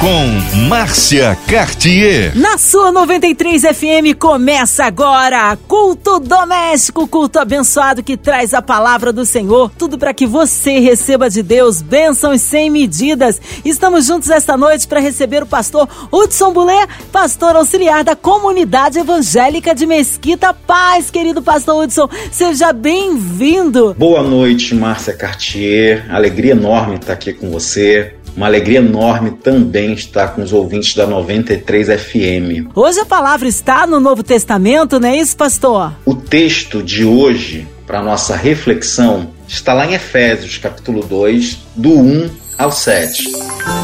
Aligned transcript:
com 0.00 0.58
Márcia 0.68 1.36
Cartier. 1.46 2.36
Na 2.36 2.58
sua 2.58 2.92
93 2.92 3.62
FM 3.62 4.18
começa 4.18 4.84
agora 4.84 5.56
culto 5.66 6.20
doméstico, 6.20 7.08
culto 7.08 7.38
abençoado 7.38 8.02
que 8.02 8.16
traz 8.16 8.52
a 8.52 8.60
palavra 8.60 9.12
do 9.12 9.24
Senhor, 9.24 9.70
tudo 9.78 9.96
para 9.98 10.12
que 10.12 10.26
você 10.26 10.78
receba 10.80 11.30
de 11.30 11.42
Deus 11.42 11.80
bênçãos 11.80 12.40
sem 12.42 12.68
medidas. 12.68 13.40
Estamos 13.64 14.06
juntos 14.06 14.28
esta 14.28 14.56
noite 14.56 14.86
para 14.86 15.00
receber 15.00 15.42
o 15.42 15.46
pastor 15.46 15.88
Hudson 16.12 16.52
Bulé, 16.52 16.86
pastor 17.10 17.56
auxiliar 17.56 18.04
da 18.04 18.14
comunidade 18.14 18.98
evangélica 18.98 19.74
de 19.74 19.86
Mesquita 19.86 20.52
Paz, 20.52 21.10
querido 21.10 21.42
pastor 21.42 21.84
Hudson. 21.84 22.08
Seja 22.30 22.72
bem-vindo. 22.72 23.94
Boa 23.94 24.22
noite, 24.22 24.74
Márcia 24.74 25.14
Cartier. 25.14 26.06
Alegria 26.14 26.52
enorme 26.52 26.96
estar 26.96 27.14
aqui 27.14 27.32
com 27.32 27.50
você. 27.50 28.14
Uma 28.36 28.44
alegria 28.46 28.80
enorme 28.80 29.30
também 29.30 29.94
estar 29.94 30.34
com 30.34 30.42
os 30.42 30.52
ouvintes 30.52 30.94
da 30.94 31.06
93 31.06 31.88
FM. 31.88 32.68
Hoje 32.74 33.00
a 33.00 33.06
palavra 33.06 33.48
está 33.48 33.86
no 33.86 33.98
Novo 33.98 34.22
Testamento, 34.22 35.00
não 35.00 35.08
é 35.08 35.16
isso, 35.16 35.34
pastor? 35.34 35.94
O 36.04 36.14
texto 36.14 36.82
de 36.82 37.02
hoje, 37.02 37.66
para 37.86 38.02
nossa 38.02 38.36
reflexão, 38.36 39.30
está 39.48 39.72
lá 39.72 39.86
em 39.86 39.94
Efésios, 39.94 40.58
capítulo 40.58 41.02
2, 41.02 41.60
do 41.74 41.98
1 41.98 42.30
ao 42.58 42.70
7. 42.70 43.24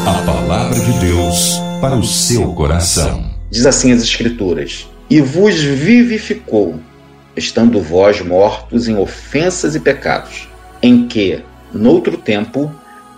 A 0.05 0.21
palavra 0.23 0.79
de 0.79 0.99
Deus 0.99 1.55
para 1.81 1.95
o 1.95 2.03
seu 2.03 2.53
coração. 2.53 3.25
Diz 3.49 3.65
assim 3.65 3.91
as 3.91 4.03
Escrituras: 4.03 4.87
E 5.09 5.19
vos 5.19 5.55
vivificou, 5.55 6.79
estando 7.35 7.81
vós 7.81 8.21
mortos 8.21 8.87
em 8.87 8.95
ofensas 8.97 9.73
e 9.73 9.79
pecados, 9.79 10.47
em 10.79 11.07
que, 11.07 11.39
noutro 11.73 12.17
tempo, 12.17 12.71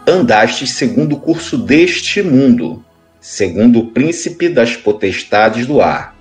andastes 0.08 0.72
segundo 0.72 1.16
o 1.16 1.20
curso 1.20 1.58
deste 1.58 2.22
mundo, 2.22 2.84
segundo 3.20 3.80
o 3.80 3.92
príncipe 3.92 4.47
das 4.50 4.75
potestades 4.75 5.66
do 5.66 5.81
ar, 5.81 6.16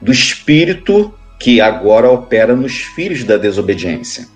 do 0.00 0.12
espírito 0.12 1.14
que 1.38 1.60
agora 1.60 2.10
opera 2.10 2.54
nos 2.54 2.74
filhos 2.76 3.24
da 3.24 3.36
desobediência, 3.36 4.26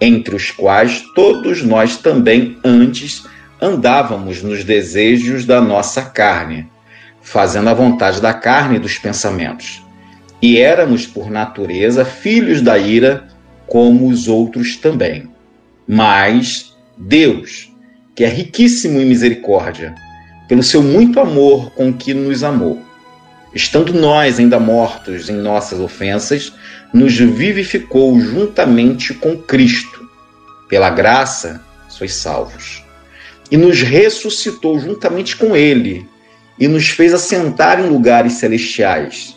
entre 0.00 0.34
os 0.34 0.50
quais 0.50 1.02
todos 1.14 1.62
nós 1.62 1.96
também 1.96 2.58
antes 2.64 3.24
andávamos 3.60 4.42
nos 4.42 4.64
desejos 4.64 5.44
da 5.44 5.60
nossa 5.60 6.02
carne, 6.02 6.68
fazendo 7.20 7.68
a 7.70 7.74
vontade 7.74 8.20
da 8.20 8.34
carne 8.34 8.76
e 8.76 8.80
dos 8.80 8.98
pensamentos. 8.98 9.82
E 10.40 10.58
éramos, 10.58 11.06
por 11.06 11.30
natureza, 11.30 12.04
filhos 12.04 12.60
da 12.60 12.76
ira, 12.76 13.28
como 13.66 14.08
os 14.08 14.26
outros 14.26 14.76
também. 14.76 15.30
Mas 15.86 16.76
Deus, 16.98 17.71
que 18.14 18.24
é 18.24 18.28
riquíssimo 18.28 19.00
em 19.00 19.06
misericórdia, 19.06 19.94
pelo 20.48 20.62
seu 20.62 20.82
muito 20.82 21.18
amor 21.18 21.70
com 21.72 21.92
que 21.92 22.12
nos 22.12 22.44
amou. 22.44 22.82
Estando 23.54 23.92
nós 23.92 24.38
ainda 24.38 24.58
mortos 24.58 25.28
em 25.28 25.36
nossas 25.36 25.78
ofensas, 25.78 26.52
nos 26.92 27.16
vivificou 27.16 28.18
juntamente 28.20 29.14
com 29.14 29.36
Cristo. 29.36 30.08
Pela 30.68 30.90
graça, 30.90 31.62
sois 31.88 32.14
salvos. 32.14 32.82
E 33.50 33.56
nos 33.56 33.80
ressuscitou 33.82 34.78
juntamente 34.78 35.36
com 35.36 35.54
Ele, 35.54 36.06
e 36.58 36.68
nos 36.68 36.88
fez 36.88 37.12
assentar 37.12 37.80
em 37.80 37.88
lugares 37.88 38.34
celestiais, 38.34 39.36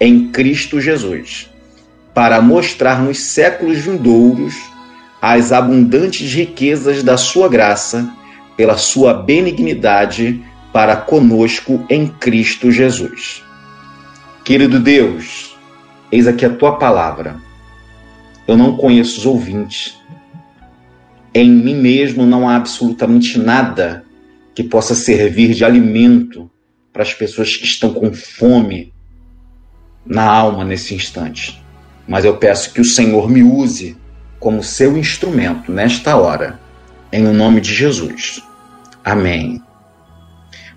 em 0.00 0.28
Cristo 0.28 0.80
Jesus, 0.80 1.50
para 2.14 2.40
mostrar 2.40 3.02
nos 3.02 3.18
séculos 3.18 3.78
vindouros 3.78 4.54
as 5.20 5.52
abundantes 5.52 6.32
riquezas 6.32 7.02
da 7.02 7.16
sua 7.16 7.48
graça, 7.48 8.12
pela 8.56 8.76
sua 8.76 9.14
benignidade 9.14 10.42
para 10.72 10.96
conosco 10.96 11.84
em 11.88 12.06
Cristo 12.06 12.70
Jesus. 12.70 13.42
Querido 14.44 14.78
Deus, 14.78 15.56
eis 16.10 16.26
aqui 16.26 16.44
a 16.44 16.50
tua 16.50 16.76
palavra. 16.76 17.36
Eu 18.46 18.56
não 18.56 18.76
conheço 18.76 19.18
os 19.18 19.26
ouvintes. 19.26 19.98
Em 21.34 21.50
mim 21.50 21.74
mesmo 21.74 22.24
não 22.24 22.48
há 22.48 22.56
absolutamente 22.56 23.38
nada 23.38 24.04
que 24.54 24.62
possa 24.62 24.94
servir 24.94 25.52
de 25.52 25.64
alimento 25.64 26.50
para 26.92 27.02
as 27.02 27.12
pessoas 27.12 27.56
que 27.56 27.64
estão 27.64 27.92
com 27.92 28.12
fome 28.14 28.92
na 30.04 30.24
alma 30.24 30.64
nesse 30.64 30.94
instante. 30.94 31.60
Mas 32.06 32.24
eu 32.24 32.36
peço 32.36 32.72
que 32.72 32.80
o 32.80 32.84
Senhor 32.84 33.28
me 33.28 33.42
use 33.42 33.96
como 34.38 34.62
seu 34.62 34.96
instrumento 34.96 35.72
nesta 35.72 36.16
hora, 36.16 36.58
em 37.12 37.26
o 37.26 37.32
nome 37.32 37.60
de 37.60 37.72
Jesus. 37.72 38.42
Amém. 39.04 39.62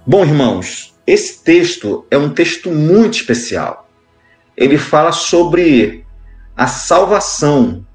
Bom, 0.05 0.23
irmãos, 0.23 0.93
esse 1.05 1.43
texto 1.43 2.05
é 2.09 2.17
um 2.17 2.29
texto 2.29 2.69
muito 2.71 3.15
especial. 3.15 3.89
Ele 4.55 4.77
fala 4.77 5.11
sobre 5.11 6.05
a 6.55 6.67
salvação. 6.67 7.85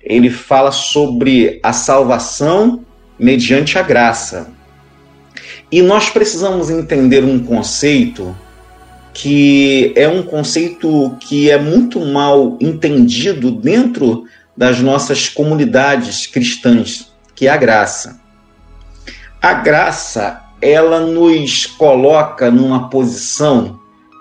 Ele 0.00 0.28
fala 0.28 0.70
sobre 0.70 1.60
a 1.62 1.72
salvação 1.72 2.84
mediante 3.18 3.78
a 3.78 3.82
graça. 3.82 4.52
E 5.70 5.80
nós 5.82 6.10
precisamos 6.10 6.70
entender 6.70 7.24
um 7.24 7.38
conceito 7.42 8.36
que 9.14 9.92
é 9.96 10.08
um 10.08 10.22
conceito 10.22 11.16
que 11.20 11.50
é 11.50 11.56
muito 11.56 12.00
mal 12.00 12.58
entendido 12.60 13.52
dentro 13.52 14.24
das 14.56 14.80
nossas 14.80 15.28
comunidades 15.28 16.26
cristãs, 16.26 17.12
que 17.34 17.46
é 17.46 17.50
a 17.50 17.56
graça. 17.56 18.20
A 19.42 19.54
graça, 19.54 20.40
ela 20.62 21.00
nos 21.00 21.66
coloca 21.66 22.50
numa 22.50 22.88
posição 22.88 23.78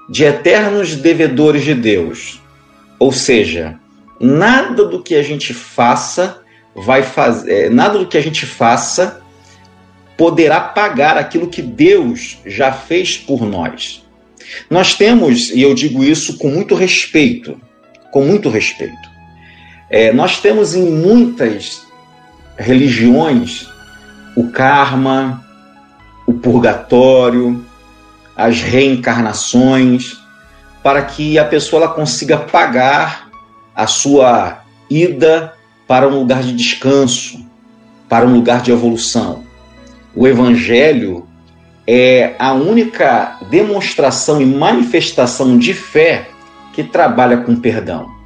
de 0.10 0.24
eternos 0.24 0.96
devedores 0.96 1.64
de 1.64 1.74
Deus. 1.74 2.42
Ou 3.00 3.12
seja, 3.12 3.80
nada 4.20 4.86
do 4.86 5.02
que 5.02 5.16
a 5.16 5.24
gente 5.24 5.54
faça 5.54 6.42
vai 6.76 7.04
fazer, 7.04 7.66
é, 7.66 7.70
nada 7.70 8.00
do 8.00 8.08
que 8.08 8.18
a 8.18 8.22
gente 8.22 8.46
faça 8.46 9.22
poderá 10.18 10.60
pagar 10.60 11.18
aquilo 11.18 11.50
que 11.50 11.62
Deus 11.62 12.38
já 12.46 12.72
fez 12.72 13.18
por 13.18 13.44
nós. 13.46 14.04
Nós 14.70 14.94
temos, 14.96 15.50
e 15.50 15.62
eu 15.62 15.74
digo 15.74 16.04
isso 16.04 16.38
com 16.38 16.50
muito 16.50 16.76
respeito, 16.76 17.60
com 18.12 18.24
muito 18.24 18.50
respeito, 18.50 19.10
é, 19.94 20.12
nós 20.12 20.40
temos 20.40 20.74
em 20.74 20.90
muitas 20.90 21.86
religiões 22.58 23.70
o 24.36 24.50
karma, 24.50 25.46
o 26.26 26.34
purgatório, 26.34 27.64
as 28.36 28.59
reencarnações, 28.59 30.18
para 30.82 31.03
que 31.03 31.38
a 31.38 31.46
pessoa 31.46 31.84
ela 31.84 31.94
consiga 31.94 32.40
pagar 32.40 33.30
a 33.76 33.86
sua 33.86 34.64
ida 34.90 35.53
para 35.88 36.08
um 36.08 36.18
lugar 36.18 36.42
de 36.42 36.53
descanso, 36.53 37.46
para 38.09 38.26
um 38.26 38.34
lugar 38.34 38.64
de 38.64 38.72
evolução. 38.72 39.44
O 40.16 40.28
Evangelho 40.28 41.28
é 41.86 42.34
a 42.40 42.52
única 42.52 43.38
demonstração 43.52 44.42
e 44.42 44.46
manifestação 44.48 45.56
de 45.56 45.72
fé 45.72 46.30
que 46.74 46.84
trabalha 46.84 47.38
com 47.38 47.56
perdão. 47.56 48.22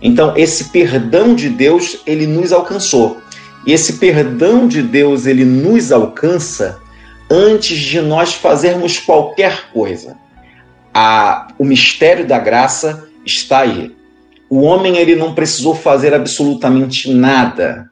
Então, 0.00 0.34
esse 0.36 0.64
perdão 0.64 1.34
de 1.34 1.48
Deus, 1.48 1.98
ele 2.06 2.26
nos 2.26 2.52
alcançou. 2.52 3.20
E 3.66 3.72
esse 3.72 3.94
perdão 3.94 4.68
de 4.68 4.82
Deus, 4.82 5.26
ele 5.26 5.44
nos 5.44 5.90
alcança 5.90 6.78
antes 7.30 7.78
de 7.78 8.00
nós 8.00 8.34
fazermos 8.34 8.98
qualquer 8.98 9.70
coisa. 9.72 10.16
A, 10.94 11.48
o 11.58 11.64
mistério 11.64 12.26
da 12.26 12.38
graça 12.38 13.08
está 13.24 13.60
aí. 13.60 13.94
O 14.48 14.60
homem 14.60 14.96
ele 14.96 15.16
não 15.16 15.34
precisou 15.34 15.74
fazer 15.74 16.14
absolutamente 16.14 17.12
nada 17.12 17.90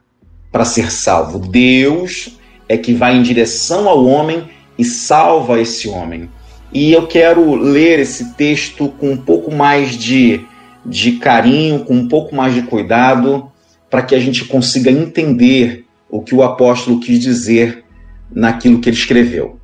para 0.51 0.63
ser 0.63 0.91
salvo. 0.91 1.39
Deus 1.39 2.37
é 2.69 2.77
que 2.77 2.93
vai 2.93 3.15
em 3.15 3.21
direção 3.21 3.89
ao 3.89 4.05
homem 4.05 4.49
e 4.77 4.85
salva 4.85 5.59
esse 5.59 5.89
homem. 5.89 6.29
E 6.71 6.93
eu 6.93 7.07
quero 7.07 7.55
ler 7.55 7.99
esse 7.99 8.33
texto 8.33 8.87
com 8.99 9.11
um 9.11 9.17
pouco 9.17 9.53
mais 9.53 9.97
de 9.97 10.45
de 10.85 11.13
carinho, 11.13 11.79
com 11.83 11.95
um 11.95 12.07
pouco 12.07 12.35
mais 12.35 12.53
de 12.53 12.61
cuidado, 12.61 13.51
para 13.89 14.01
que 14.01 14.15
a 14.15 14.19
gente 14.19 14.45
consiga 14.45 14.91
entender 14.91 15.85
o 16.09 16.21
que 16.21 16.35
o 16.35 16.43
apóstolo 16.43 16.99
quis 16.99 17.19
dizer 17.19 17.83
naquilo 18.31 18.79
que 18.79 18.89
ele 18.89 18.97
escreveu. 18.97 19.59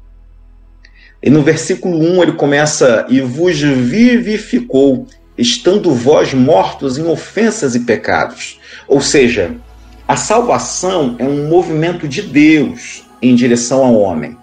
E 1.22 1.30
no 1.30 1.44
versículo 1.44 1.98
1 1.98 2.24
ele 2.24 2.32
começa: 2.34 3.06
E 3.10 3.22
vos 3.22 3.60
vivificou, 3.60 5.06
estando 5.38 5.94
vós 5.94 6.34
mortos 6.34 6.98
em 6.98 7.06
ofensas 7.06 7.76
e 7.76 7.82
pecados. 7.82 8.60
Ou 8.88 9.00
seja, 9.00 9.56
a 10.08 10.16
salvação 10.16 11.16
é 11.20 11.24
um 11.24 11.48
movimento 11.48 12.08
de 12.08 12.22
Deus 12.22 13.04
em 13.22 13.36
direção 13.36 13.86
ao 13.86 13.96
homem. 13.96 14.36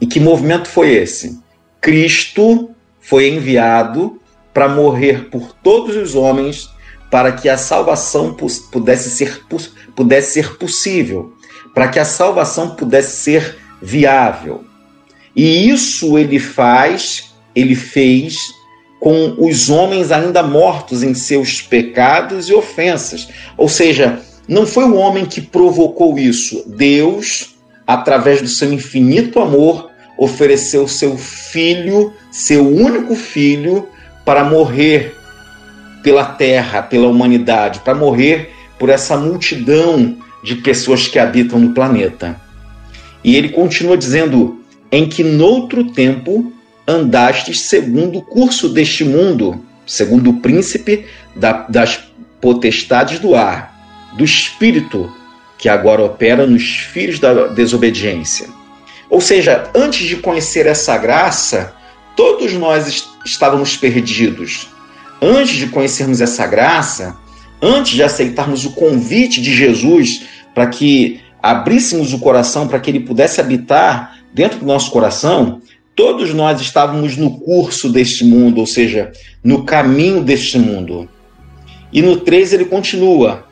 E 0.00 0.06
que 0.06 0.18
movimento 0.18 0.68
foi 0.68 0.90
esse? 0.94 1.38
Cristo 1.80 2.70
foi 3.00 3.28
enviado 3.28 4.20
para 4.52 4.68
morrer 4.68 5.28
por 5.30 5.52
todos 5.62 5.96
os 5.96 6.14
homens, 6.14 6.70
para 7.10 7.32
que 7.32 7.48
a 7.48 7.58
salvação 7.58 8.36
pudesse 8.70 9.10
ser, 9.10 9.42
pudesse 9.94 10.34
ser 10.34 10.56
possível, 10.56 11.32
para 11.74 11.88
que 11.88 11.98
a 11.98 12.04
salvação 12.04 12.76
pudesse 12.76 13.16
ser 13.16 13.56
viável. 13.82 14.64
E 15.34 15.68
isso 15.68 16.18
ele 16.18 16.38
faz, 16.38 17.34
ele 17.54 17.74
fez 17.74 18.36
com 19.00 19.34
os 19.38 19.70
homens 19.70 20.12
ainda 20.12 20.42
mortos 20.42 21.02
em 21.02 21.14
seus 21.14 21.62
pecados 21.62 22.48
e 22.48 22.54
ofensas. 22.54 23.28
Ou 23.56 23.68
seja, 23.68 24.20
não 24.46 24.66
foi 24.66 24.84
o 24.84 24.96
homem 24.96 25.24
que 25.24 25.40
provocou 25.40 26.18
isso. 26.18 26.64
Deus, 26.66 27.56
através 27.86 28.42
do 28.42 28.48
seu 28.48 28.72
infinito 28.72 29.40
amor, 29.40 29.90
ofereceu 30.18 30.86
seu 30.86 31.16
filho, 31.16 32.12
seu 32.30 32.68
único 32.68 33.14
filho, 33.14 33.88
para 34.30 34.44
morrer 34.44 35.16
pela 36.04 36.24
terra, 36.24 36.82
pela 36.82 37.08
humanidade, 37.08 37.80
para 37.80 37.96
morrer 37.96 38.54
por 38.78 38.88
essa 38.88 39.16
multidão 39.16 40.18
de 40.40 40.54
pessoas 40.54 41.08
que 41.08 41.18
habitam 41.18 41.58
no 41.58 41.74
planeta. 41.74 42.40
E 43.24 43.34
ele 43.34 43.48
continua 43.48 43.96
dizendo: 43.96 44.62
em 44.92 45.08
que 45.08 45.24
noutro 45.24 45.90
tempo 45.90 46.52
andastes 46.86 47.62
segundo 47.62 48.20
o 48.20 48.22
curso 48.22 48.68
deste 48.68 49.02
mundo, 49.02 49.64
segundo 49.84 50.30
o 50.30 50.38
príncipe 50.38 51.06
da, 51.34 51.66
das 51.68 51.98
potestades 52.40 53.18
do 53.18 53.34
ar, 53.34 53.74
do 54.16 54.22
espírito 54.22 55.12
que 55.58 55.68
agora 55.68 56.04
opera 56.04 56.46
nos 56.46 56.62
filhos 56.62 57.18
da 57.18 57.48
desobediência. 57.48 58.46
Ou 59.10 59.20
seja, 59.20 59.68
antes 59.74 60.06
de 60.06 60.18
conhecer 60.18 60.68
essa 60.68 60.96
graça, 60.96 61.74
todos 62.20 62.52
nós 62.52 63.08
estávamos 63.24 63.78
perdidos. 63.78 64.68
Antes 65.22 65.56
de 65.56 65.68
conhecermos 65.68 66.20
essa 66.20 66.46
graça, 66.46 67.16
antes 67.62 67.92
de 67.92 68.02
aceitarmos 68.02 68.66
o 68.66 68.72
convite 68.72 69.40
de 69.40 69.54
Jesus 69.56 70.24
para 70.54 70.66
que 70.66 71.18
abríssemos 71.42 72.12
o 72.12 72.18
coração 72.18 72.68
para 72.68 72.78
que 72.78 72.90
ele 72.90 73.00
pudesse 73.00 73.40
habitar 73.40 74.18
dentro 74.34 74.58
do 74.58 74.66
nosso 74.66 74.90
coração, 74.90 75.62
todos 75.96 76.34
nós 76.34 76.60
estávamos 76.60 77.16
no 77.16 77.40
curso 77.40 77.88
deste 77.88 78.22
mundo, 78.22 78.58
ou 78.58 78.66
seja, 78.66 79.12
no 79.42 79.64
caminho 79.64 80.22
deste 80.22 80.58
mundo. 80.58 81.08
E 81.90 82.02
no 82.02 82.18
3 82.18 82.52
ele 82.52 82.66
continua: 82.66 83.46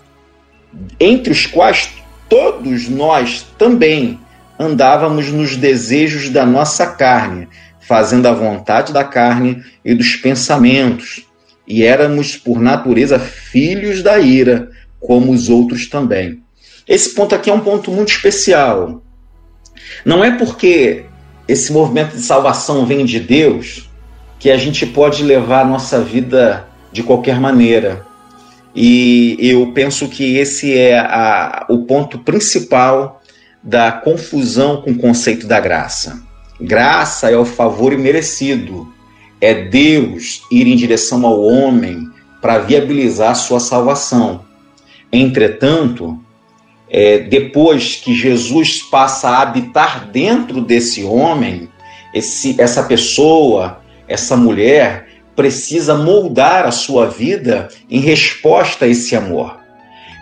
entre 1.01 1.33
os 1.33 1.47
quais 1.47 1.89
todos 2.29 2.87
nós 2.87 3.47
também 3.57 4.21
andávamos 4.59 5.33
nos 5.33 5.57
desejos 5.57 6.29
da 6.29 6.45
nossa 6.45 6.87
carne, 6.89 7.49
fazendo 7.89 8.27
a 8.27 8.33
vontade 8.33 8.93
da 8.93 9.03
carne 9.03 9.65
e 9.83 9.95
dos 9.95 10.15
pensamentos, 10.15 11.27
e 11.67 11.83
éramos 11.83 12.37
por 12.37 12.61
natureza 12.61 13.19
filhos 13.19 14.03
da 14.03 14.19
ira, 14.19 14.69
como 15.01 15.33
os 15.33 15.49
outros 15.49 15.89
também. 15.89 16.43
Esse 16.87 17.15
ponto 17.15 17.35
aqui 17.35 17.49
é 17.49 17.53
um 17.53 17.61
ponto 17.61 17.91
muito 17.91 18.11
especial. 18.11 19.03
Não 20.05 20.23
é 20.23 20.31
porque 20.37 21.07
esse 21.47 21.73
movimento 21.73 22.15
de 22.15 22.23
salvação 22.23 22.85
vem 22.85 23.07
de 23.07 23.19
Deus 23.19 23.89
que 24.39 24.51
a 24.51 24.59
gente 24.59 24.85
pode 24.87 25.23
levar 25.23 25.63
a 25.63 25.69
nossa 25.69 26.01
vida 26.01 26.67
de 26.93 27.03
qualquer 27.03 27.41
maneira. 27.41 28.07
E 28.75 29.37
eu 29.41 29.73
penso 29.73 30.09
que 30.09 30.37
esse 30.37 30.77
é 30.77 30.99
a, 30.99 31.65
o 31.71 31.85
ponto 31.85 32.19
principal 32.19 33.23
da 33.63 33.91
confusão 33.91 34.83
com 34.83 34.91
o 34.91 34.99
conceito 34.99 35.47
da 35.47 35.59
graça. 35.59 36.28
Graça 36.61 37.31
é 37.31 37.37
o 37.37 37.45
favor 37.45 37.93
imerecido, 37.93 38.93
é 39.41 39.55
Deus 39.55 40.43
ir 40.51 40.67
em 40.67 40.77
direção 40.77 41.25
ao 41.25 41.41
homem 41.41 42.09
para 42.41 42.59
viabilizar 42.59 43.35
sua 43.37 43.61
salvação. 43.61 44.45
Entretanto, 45.13 46.19
é, 46.91 47.19
depois 47.19 47.97
que 47.97 48.15
Jesus 48.15 48.83
passa 48.83 49.29
a 49.29 49.43
habitar 49.43 50.09
dentro 50.11 50.61
desse 50.61 51.05
homem, 51.05 51.69
esse, 52.13 52.61
essa 52.61 52.83
pessoa, 52.83 53.81
essa 54.09 54.37
mulher, 54.37 55.09
precisa 55.37 55.95
moldar 55.95 56.67
a 56.67 56.73
sua 56.73 57.07
vida 57.07 57.69
em 57.89 58.01
resposta 58.01 58.87
a 58.87 58.89
esse 58.89 59.15
amor. 59.15 59.59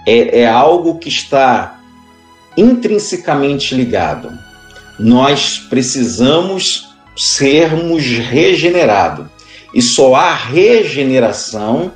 É, 0.06 0.40
é 0.40 0.46
algo 0.46 0.98
que 0.98 1.08
está 1.08 1.80
intrinsecamente 2.56 3.74
ligado. 3.74 4.45
Nós 4.98 5.58
precisamos 5.58 6.88
sermos 7.16 8.04
regenerados. 8.18 9.26
E 9.74 9.82
só 9.82 10.14
há 10.14 10.34
regeneração 10.34 11.92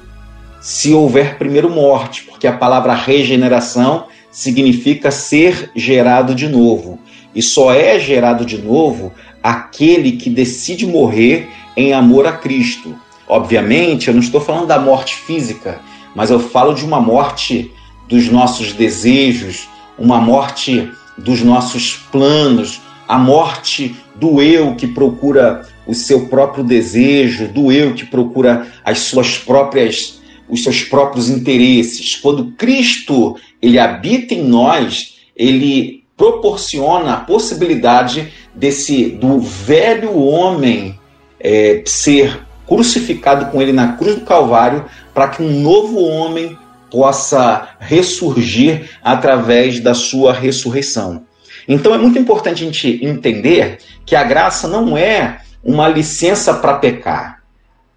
se 0.61 0.93
houver 0.93 1.39
primeiro 1.39 1.71
morte, 1.71 2.25
porque 2.25 2.47
a 2.47 2.53
palavra 2.53 2.95
regeneração 2.95 4.07
significa 4.31 5.11
ser 5.11 5.71
gerado 5.75 6.35
de 6.35 6.49
novo. 6.49 6.99
E 7.35 7.43
só 7.43 7.73
é 7.73 7.99
gerado 7.99 8.45
de 8.45 8.59
novo 8.59 9.13
aquele 9.43 10.13
que 10.13 10.29
decide 10.29 10.87
morrer 10.87 11.49
em 11.77 11.93
amor 11.93 12.27
a 12.27 12.33
Cristo. 12.33 12.95
Obviamente, 13.27 14.09
eu 14.09 14.15
não 14.15 14.21
estou 14.21 14.41
falando 14.41 14.67
da 14.67 14.79
morte 14.79 15.15
física, 15.15 15.81
mas 16.15 16.31
eu 16.31 16.41
falo 16.41 16.75
de 16.75 16.85
uma 16.85 17.01
morte 17.01 17.73
dos 18.09 18.29
nossos 18.29 18.73
desejos, 18.73 19.69
uma 19.97 20.21
morte 20.21 20.91
dos 21.17 21.43
nossos 21.43 21.97
planos, 22.11 22.81
a 23.11 23.19
morte 23.19 23.97
do 24.15 24.41
eu 24.41 24.77
que 24.77 24.87
procura 24.87 25.67
o 25.85 25.93
seu 25.93 26.29
próprio 26.29 26.63
desejo, 26.63 27.49
do 27.49 27.73
eu 27.73 27.93
que 27.93 28.07
procura 28.07 28.69
as 28.85 29.01
suas 29.01 29.37
próprias 29.37 30.21
os 30.49 30.63
seus 30.63 30.85
próprios 30.85 31.29
interesses. 31.29 32.15
Quando 32.15 32.53
Cristo 32.53 33.37
ele 33.61 33.81
habita 33.81 34.33
em 34.33 34.45
nós, 34.45 35.17
ele 35.37 36.05
proporciona 36.17 37.15
a 37.15 37.21
possibilidade 37.21 38.33
desse 38.55 39.07
do 39.07 39.41
velho 39.41 40.17
homem 40.17 40.97
é, 41.41 41.83
ser 41.87 42.47
crucificado 42.65 43.47
com 43.47 43.61
ele 43.61 43.73
na 43.73 43.95
cruz 43.95 44.17
do 44.17 44.25
Calvário, 44.25 44.85
para 45.13 45.29
que 45.29 45.43
um 45.43 45.61
novo 45.61 46.01
homem 46.01 46.57
possa 46.89 47.71
ressurgir 47.81 48.89
através 49.03 49.81
da 49.81 49.95
sua 49.95 50.33
ressurreição. 50.33 51.25
Então 51.71 51.95
é 51.95 51.99
muito 51.99 52.19
importante 52.19 52.65
a 52.65 52.67
gente 52.67 52.99
entender 53.01 53.79
que 54.05 54.17
a 54.17 54.25
graça 54.25 54.67
não 54.67 54.99
é 54.99 55.39
uma 55.63 55.87
licença 55.87 56.53
para 56.55 56.79
pecar. 56.79 57.45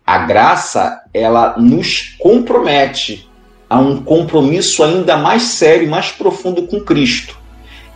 A 0.06 0.20
graça, 0.20 1.02
ela 1.12 1.58
nos 1.58 2.16
compromete 2.20 3.28
a 3.68 3.80
um 3.80 4.04
compromisso 4.04 4.84
ainda 4.84 5.18
mais 5.18 5.42
sério 5.42 5.90
mais 5.90 6.12
profundo 6.12 6.68
com 6.68 6.82
Cristo. 6.82 7.36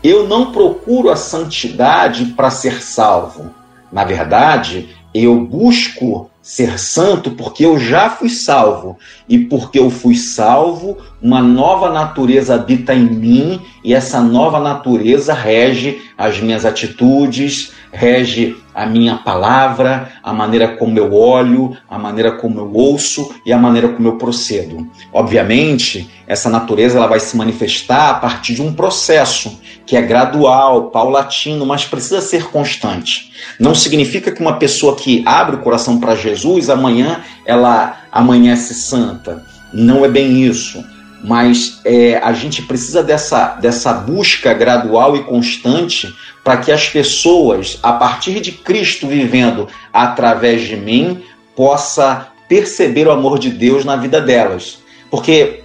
Eu 0.03 0.27
não 0.27 0.51
procuro 0.51 1.12
a 1.12 1.15
santidade 1.15 2.25
para 2.36 2.50
ser 2.50 2.81
salvo. 2.81 3.53
Na 3.91 4.03
verdade, 4.03 4.89
eu 5.13 5.39
busco 5.41 6.31
ser 6.41 6.79
santo 6.79 7.31
porque 7.31 7.63
eu 7.63 7.77
já 7.77 8.10
fui 8.10 8.29
salvo. 8.29 8.98
E 9.29 9.38
porque 9.38 9.77
eu 9.77 9.91
fui 9.91 10.15
salvo, 10.15 10.98
uma 11.21 11.41
nova 11.41 11.89
natureza 11.89 12.55
habita 12.55 12.93
em 12.93 13.09
mim 13.09 13.62
e 13.83 13.93
essa 13.93 14.21
nova 14.21 14.59
natureza 14.59 15.33
rege 15.33 16.01
as 16.17 16.39
minhas 16.39 16.65
atitudes, 16.65 17.71
rege 17.91 18.55
a 18.74 18.86
minha 18.86 19.15
palavra, 19.15 20.12
a 20.21 20.31
maneira 20.31 20.75
como 20.75 21.00
eu 21.00 21.13
olho, 21.13 21.75
a 21.89 21.97
maneira 21.97 22.33
como 22.33 22.59
eu 22.59 22.71
ouço 22.71 23.33
e 23.43 23.51
a 23.51 23.57
maneira 23.57 23.89
como 23.89 24.07
eu 24.07 24.17
procedo. 24.17 24.88
Obviamente, 25.12 26.07
essa 26.27 26.50
natureza 26.50 26.97
ela 26.97 27.07
vai 27.07 27.19
se 27.19 27.36
manifestar 27.36 28.12
a 28.12 28.13
partir 28.15 28.53
de 28.53 28.62
um 28.62 28.74
processo 28.74 29.59
que 29.86 29.95
é 29.95 30.01
gradual, 30.01 30.91
paulatino, 30.91 31.65
mas 31.65 31.86
precisa 31.86 32.21
ser 32.21 32.45
constante. 32.50 33.31
Não 33.59 33.74
significa 33.74 34.31
que 34.31 34.41
uma 34.41 34.57
pessoa 34.57 34.95
que 34.95 35.24
abre 35.25 35.55
o 35.55 35.62
coração 35.62 36.00
para 36.00 36.15
Jesus 36.15 36.69
amanhã 36.69 37.21
ela 37.45 38.01
amanhece 38.12 38.75
santa. 38.75 39.43
Não 39.74 40.05
é 40.05 40.09
bem 40.09 40.43
isso 40.43 40.83
mas 41.24 41.81
é, 41.83 42.17
a 42.17 42.31
gente 42.33 42.62
precisa 42.62 43.01
dessa, 43.01 43.55
dessa 43.55 43.93
busca 43.93 44.53
gradual 44.53 45.15
e 45.15 45.24
constante 45.24 46.13
para 46.43 46.57
que 46.57 46.71
as 46.71 46.88
pessoas, 46.88 47.79
a 47.81 47.93
partir 47.93 48.39
de 48.39 48.51
Cristo 48.51 49.07
vivendo 49.07 49.67
através 49.91 50.62
de 50.62 50.75
mim, 50.75 51.24
possa 51.55 52.27
perceber 52.47 53.07
o 53.07 53.12
amor 53.12 53.39
de 53.39 53.50
Deus 53.50 53.83
na 53.83 53.95
vida 53.95 54.21
delas. 54.21 54.79
Porque 55.09 55.62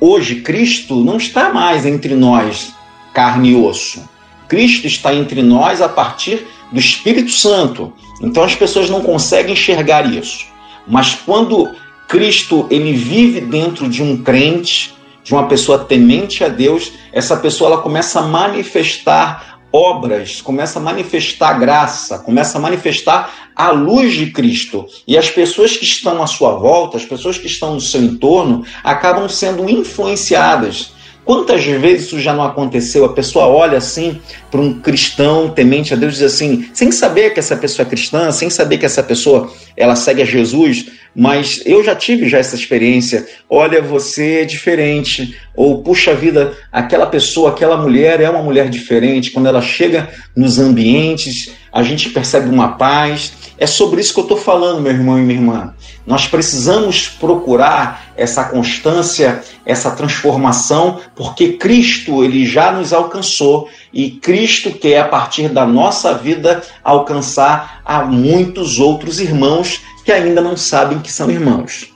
hoje 0.00 0.36
Cristo 0.36 0.96
não 1.04 1.16
está 1.16 1.52
mais 1.52 1.84
entre 1.84 2.14
nós, 2.14 2.72
carne 3.12 3.50
e 3.50 3.54
osso. 3.54 4.08
Cristo 4.48 4.86
está 4.86 5.14
entre 5.14 5.42
nós 5.42 5.80
a 5.80 5.88
partir 5.88 6.46
do 6.72 6.80
Espírito 6.80 7.30
Santo. 7.30 7.92
Então 8.20 8.42
as 8.42 8.54
pessoas 8.54 8.90
não 8.90 9.02
conseguem 9.02 9.52
enxergar 9.52 10.12
isso. 10.12 10.46
Mas 10.88 11.14
quando 11.14 11.70
Cristo 12.10 12.66
ele 12.70 12.92
vive 12.92 13.40
dentro 13.40 13.88
de 13.88 14.02
um 14.02 14.20
crente, 14.20 14.92
de 15.22 15.32
uma 15.32 15.46
pessoa 15.46 15.78
temente 15.78 16.42
a 16.42 16.48
Deus, 16.48 16.90
essa 17.12 17.36
pessoa 17.36 17.70
ela 17.70 17.82
começa 17.82 18.18
a 18.18 18.22
manifestar 18.22 19.60
obras, 19.72 20.40
começa 20.40 20.80
a 20.80 20.82
manifestar 20.82 21.52
graça, 21.60 22.18
começa 22.18 22.58
a 22.58 22.60
manifestar 22.60 23.52
a 23.54 23.70
luz 23.70 24.12
de 24.12 24.32
Cristo. 24.32 24.86
E 25.06 25.16
as 25.16 25.30
pessoas 25.30 25.76
que 25.76 25.84
estão 25.84 26.20
à 26.20 26.26
sua 26.26 26.54
volta, 26.54 26.96
as 26.96 27.04
pessoas 27.04 27.38
que 27.38 27.46
estão 27.46 27.74
no 27.74 27.80
seu 27.80 28.02
entorno, 28.02 28.64
acabam 28.82 29.28
sendo 29.28 29.70
influenciadas. 29.70 30.92
Quantas 31.24 31.64
vezes 31.64 32.06
isso 32.06 32.18
já 32.18 32.32
não 32.32 32.44
aconteceu? 32.44 33.04
A 33.04 33.12
pessoa 33.12 33.46
olha 33.46 33.78
assim 33.78 34.20
para 34.50 34.60
um 34.60 34.80
cristão 34.80 35.50
temente 35.50 35.94
a 35.94 35.96
Deus 35.96 36.14
e 36.14 36.18
diz 36.18 36.34
assim, 36.34 36.68
sem 36.72 36.90
saber 36.90 37.30
que 37.30 37.38
essa 37.38 37.56
pessoa 37.56 37.86
é 37.86 37.90
cristã, 37.90 38.32
sem 38.32 38.50
saber 38.50 38.78
que 38.78 38.86
essa 38.86 39.02
pessoa 39.02 39.52
ela 39.76 39.94
segue 39.94 40.22
a 40.22 40.24
Jesus, 40.24 40.86
mas 41.14 41.62
eu 41.66 41.82
já 41.84 41.94
tive 41.94 42.28
já 42.28 42.38
essa 42.38 42.54
experiência. 42.54 43.26
Olha, 43.48 43.82
você 43.82 44.40
é 44.40 44.44
diferente. 44.44 45.36
Ou, 45.54 45.82
puxa 45.82 46.14
vida, 46.14 46.56
aquela 46.72 47.06
pessoa, 47.06 47.50
aquela 47.50 47.76
mulher 47.76 48.20
é 48.20 48.30
uma 48.30 48.42
mulher 48.42 48.68
diferente. 48.68 49.30
Quando 49.30 49.46
ela 49.46 49.60
chega 49.60 50.08
nos 50.36 50.58
ambientes, 50.58 51.52
a 51.72 51.82
gente 51.82 52.10
percebe 52.10 52.48
uma 52.48 52.72
paz. 52.72 53.32
É 53.56 53.66
sobre 53.66 54.00
isso 54.00 54.14
que 54.14 54.20
eu 54.20 54.24
estou 54.24 54.38
falando, 54.38 54.80
meu 54.80 54.92
irmão 54.92 55.18
e 55.18 55.22
minha 55.22 55.38
irmã. 55.38 55.74
Nós 56.06 56.26
precisamos 56.26 57.08
procurar 57.08 58.12
essa 58.16 58.44
constância, 58.44 59.42
essa 59.64 59.90
transformação, 59.90 61.00
porque 61.14 61.52
Cristo 61.52 62.24
ele 62.24 62.46
já 62.46 62.72
nos 62.72 62.92
alcançou 62.92 63.68
e 63.92 64.10
Cristo 64.10 64.72
quer 64.72 65.00
a 65.00 65.08
partir 65.08 65.48
da 65.48 65.66
nossa 65.66 66.14
vida 66.14 66.62
alcançar 66.82 67.82
a 67.84 68.04
muitos 68.04 68.80
outros 68.80 69.20
irmãos 69.20 69.80
que 70.04 70.10
ainda 70.10 70.40
não 70.40 70.56
sabem 70.56 70.98
que 70.98 71.12
são 71.12 71.30
irmãos. 71.30 71.92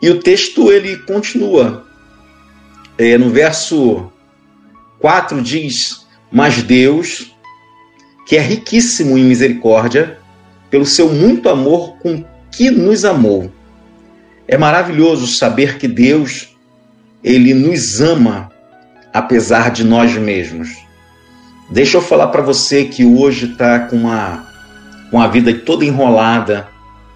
E 0.00 0.08
o 0.08 0.20
texto 0.20 0.70
ele 0.70 0.96
continua. 0.98 1.84
É, 2.96 3.18
no 3.18 3.30
verso 3.30 4.10
4 4.98 5.42
diz: 5.42 6.06
Mas 6.30 6.62
Deus, 6.62 7.31
que 8.26 8.36
é 8.36 8.40
riquíssimo 8.40 9.18
em 9.18 9.24
misericórdia, 9.24 10.18
pelo 10.70 10.86
seu 10.86 11.12
muito 11.12 11.48
amor 11.48 11.96
com 11.98 12.24
que 12.50 12.70
nos 12.70 13.04
amou. 13.04 13.50
É 14.46 14.56
maravilhoso 14.56 15.26
saber 15.26 15.78
que 15.78 15.88
Deus, 15.88 16.56
ele 17.22 17.54
nos 17.54 18.00
ama 18.00 18.50
apesar 19.12 19.70
de 19.70 19.84
nós 19.84 20.16
mesmos. 20.16 20.70
Deixa 21.70 21.96
eu 21.96 22.02
falar 22.02 22.28
para 22.28 22.42
você 22.42 22.84
que 22.84 23.04
hoje 23.04 23.52
está 23.52 23.80
com 23.80 23.96
uma, 23.96 24.46
com 25.10 25.20
a 25.20 25.28
vida 25.28 25.52
toda 25.54 25.84
enrolada, 25.84 26.72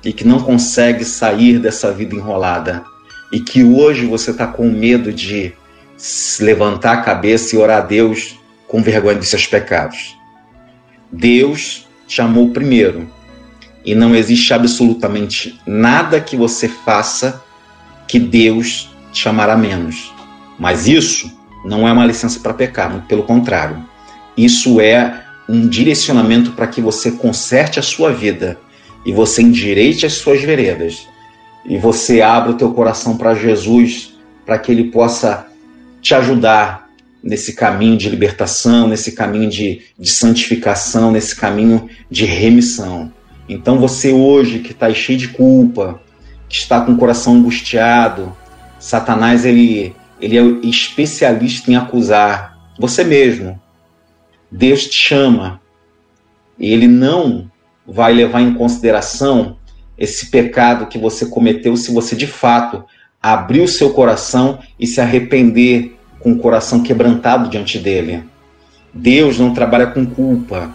e 0.06 0.12
que 0.12 0.24
não 0.24 0.40
consegue 0.40 1.04
sair 1.04 1.58
dessa 1.58 1.90
vida 1.90 2.14
enrolada 2.14 2.84
e 3.32 3.40
que 3.40 3.64
hoje 3.64 4.06
você 4.06 4.30
está 4.30 4.46
com 4.46 4.70
medo 4.70 5.12
de 5.12 5.52
levantar 6.38 6.92
a 6.92 7.02
cabeça 7.02 7.56
e 7.56 7.58
orar 7.58 7.78
a 7.78 7.84
Deus 7.84 8.38
com 8.68 8.80
vergonha 8.80 9.16
dos 9.16 9.28
seus 9.28 9.48
pecados. 9.48 10.15
Deus 11.10 11.86
te 12.06 12.20
amou 12.20 12.50
primeiro 12.50 13.08
e 13.84 13.94
não 13.94 14.14
existe 14.14 14.52
absolutamente 14.52 15.58
nada 15.66 16.20
que 16.20 16.36
você 16.36 16.68
faça 16.68 17.42
que 18.08 18.18
Deus 18.18 18.90
te 19.12 19.28
amará 19.28 19.56
menos. 19.56 20.12
Mas 20.58 20.86
isso 20.86 21.30
não 21.64 21.86
é 21.86 21.92
uma 21.92 22.06
licença 22.06 22.40
para 22.40 22.54
pecar, 22.54 22.90
muito 22.90 23.06
pelo 23.06 23.22
contrário. 23.22 23.84
Isso 24.36 24.80
é 24.80 25.24
um 25.48 25.68
direcionamento 25.68 26.52
para 26.52 26.66
que 26.66 26.80
você 26.80 27.12
conserte 27.12 27.78
a 27.78 27.82
sua 27.82 28.12
vida 28.12 28.58
e 29.04 29.12
você 29.12 29.42
endireite 29.42 30.04
as 30.04 30.14
suas 30.14 30.42
veredas 30.42 31.06
e 31.64 31.78
você 31.78 32.20
abra 32.20 32.52
o 32.52 32.56
teu 32.56 32.72
coração 32.72 33.16
para 33.16 33.34
Jesus, 33.34 34.16
para 34.44 34.58
que 34.58 34.70
ele 34.70 34.84
possa 34.90 35.46
te 36.00 36.14
ajudar 36.14 36.85
nesse 37.22 37.54
caminho 37.54 37.96
de 37.96 38.08
libertação, 38.08 38.88
nesse 38.88 39.12
caminho 39.12 39.50
de, 39.50 39.82
de 39.98 40.10
santificação, 40.10 41.10
nesse 41.10 41.34
caminho 41.34 41.88
de 42.10 42.24
remissão. 42.24 43.12
Então 43.48 43.78
você 43.78 44.12
hoje 44.12 44.60
que 44.60 44.72
está 44.72 44.92
cheio 44.92 45.18
de 45.18 45.28
culpa, 45.28 46.00
que 46.48 46.56
está 46.56 46.80
com 46.80 46.92
o 46.92 46.96
coração 46.96 47.34
angustiado, 47.34 48.36
Satanás 48.78 49.44
ele, 49.44 49.94
ele 50.20 50.38
é 50.38 50.42
especialista 50.66 51.70
em 51.70 51.76
acusar 51.76 52.56
você 52.78 53.02
mesmo. 53.02 53.60
Deus 54.50 54.86
te 54.86 54.96
chama. 54.96 55.60
E 56.58 56.72
ele 56.72 56.86
não 56.86 57.50
vai 57.86 58.12
levar 58.12 58.40
em 58.40 58.54
consideração 58.54 59.58
esse 59.98 60.30
pecado 60.30 60.86
que 60.86 60.98
você 60.98 61.26
cometeu 61.26 61.76
se 61.76 61.92
você 61.92 62.14
de 62.14 62.26
fato 62.26 62.84
abrir 63.22 63.60
o 63.60 63.68
seu 63.68 63.90
coração 63.90 64.58
e 64.78 64.86
se 64.86 65.00
arrepender 65.00 65.95
com 66.20 66.32
o 66.32 66.38
coração 66.38 66.82
quebrantado 66.82 67.48
diante 67.48 67.78
dele. 67.78 68.24
Deus 68.92 69.38
não 69.38 69.52
trabalha 69.52 69.88
com 69.88 70.06
culpa. 70.06 70.74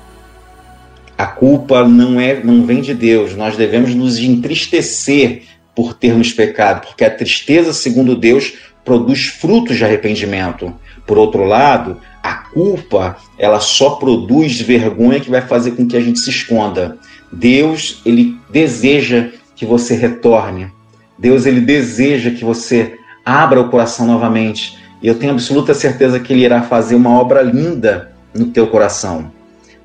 A 1.17 1.25
culpa 1.25 1.87
não 1.87 2.19
é, 2.19 2.43
não 2.43 2.65
vem 2.65 2.81
de 2.81 2.93
Deus. 2.93 3.35
Nós 3.35 3.57
devemos 3.57 3.93
nos 3.93 4.19
entristecer 4.19 5.43
por 5.75 5.93
termos 5.93 6.33
pecado, 6.33 6.87
porque 6.87 7.03
a 7.03 7.09
tristeza, 7.09 7.73
segundo 7.73 8.15
Deus, 8.15 8.53
produz 8.83 9.27
frutos 9.27 9.77
de 9.77 9.85
arrependimento. 9.85 10.73
Por 11.05 11.17
outro 11.17 11.45
lado, 11.45 11.99
a 12.21 12.33
culpa, 12.33 13.17
ela 13.37 13.59
só 13.59 13.91
produz 13.91 14.59
vergonha 14.61 15.19
que 15.19 15.29
vai 15.29 15.41
fazer 15.41 15.71
com 15.71 15.87
que 15.87 15.97
a 15.97 16.01
gente 16.01 16.19
se 16.19 16.29
esconda. 16.29 16.97
Deus, 17.31 18.01
ele 18.05 18.37
deseja 18.49 19.29
que 19.55 19.65
você 19.65 19.95
retorne. 19.95 20.71
Deus, 21.17 21.45
ele 21.45 21.61
deseja 21.61 22.31
que 22.31 22.43
você 22.43 22.95
abra 23.25 23.61
o 23.61 23.69
coração 23.69 24.05
novamente. 24.05 24.77
E 25.01 25.07
eu 25.07 25.15
tenho 25.15 25.31
absoluta 25.31 25.73
certeza 25.73 26.19
que 26.19 26.31
ele 26.33 26.43
irá 26.43 26.61
fazer 26.61 26.95
uma 26.95 27.19
obra 27.19 27.41
linda 27.41 28.11
no 28.33 28.47
teu 28.47 28.67
coração. 28.67 29.31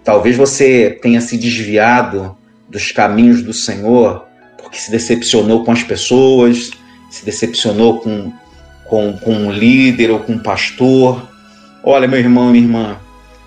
Talvez 0.04 0.36
você 0.36 0.98
tenha 1.02 1.20
se 1.20 1.36
desviado 1.36 2.36
dos 2.68 2.92
caminhos 2.92 3.42
do 3.42 3.52
Senhor 3.52 4.24
porque 4.58 4.78
se 4.78 4.90
decepcionou 4.90 5.64
com 5.64 5.72
as 5.72 5.82
pessoas, 5.82 6.70
se 7.10 7.24
decepcionou 7.24 8.00
com, 8.00 8.32
com, 8.84 9.16
com 9.16 9.32
um 9.32 9.52
líder 9.52 10.10
ou 10.10 10.18
com 10.18 10.32
um 10.32 10.38
pastor, 10.38 11.22
Olha, 11.88 12.08
meu 12.08 12.18
irmão, 12.18 12.50
minha 12.50 12.64
irmã, 12.64 12.96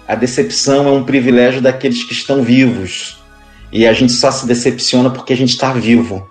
a 0.07 0.15
decepção 0.15 0.87
é 0.87 0.91
um 0.93 1.03
privilégio 1.03 1.61
daqueles 1.61 2.05
que 2.05 2.13
estão 2.13 2.41
vivos. 2.41 3.21
E 3.69 3.85
a 3.85 3.91
gente 3.91 4.13
só 4.13 4.31
se 4.31 4.47
decepciona 4.47 5.09
porque 5.09 5.33
a 5.33 5.35
gente 5.35 5.49
está 5.49 5.73
vivo. 5.73 6.25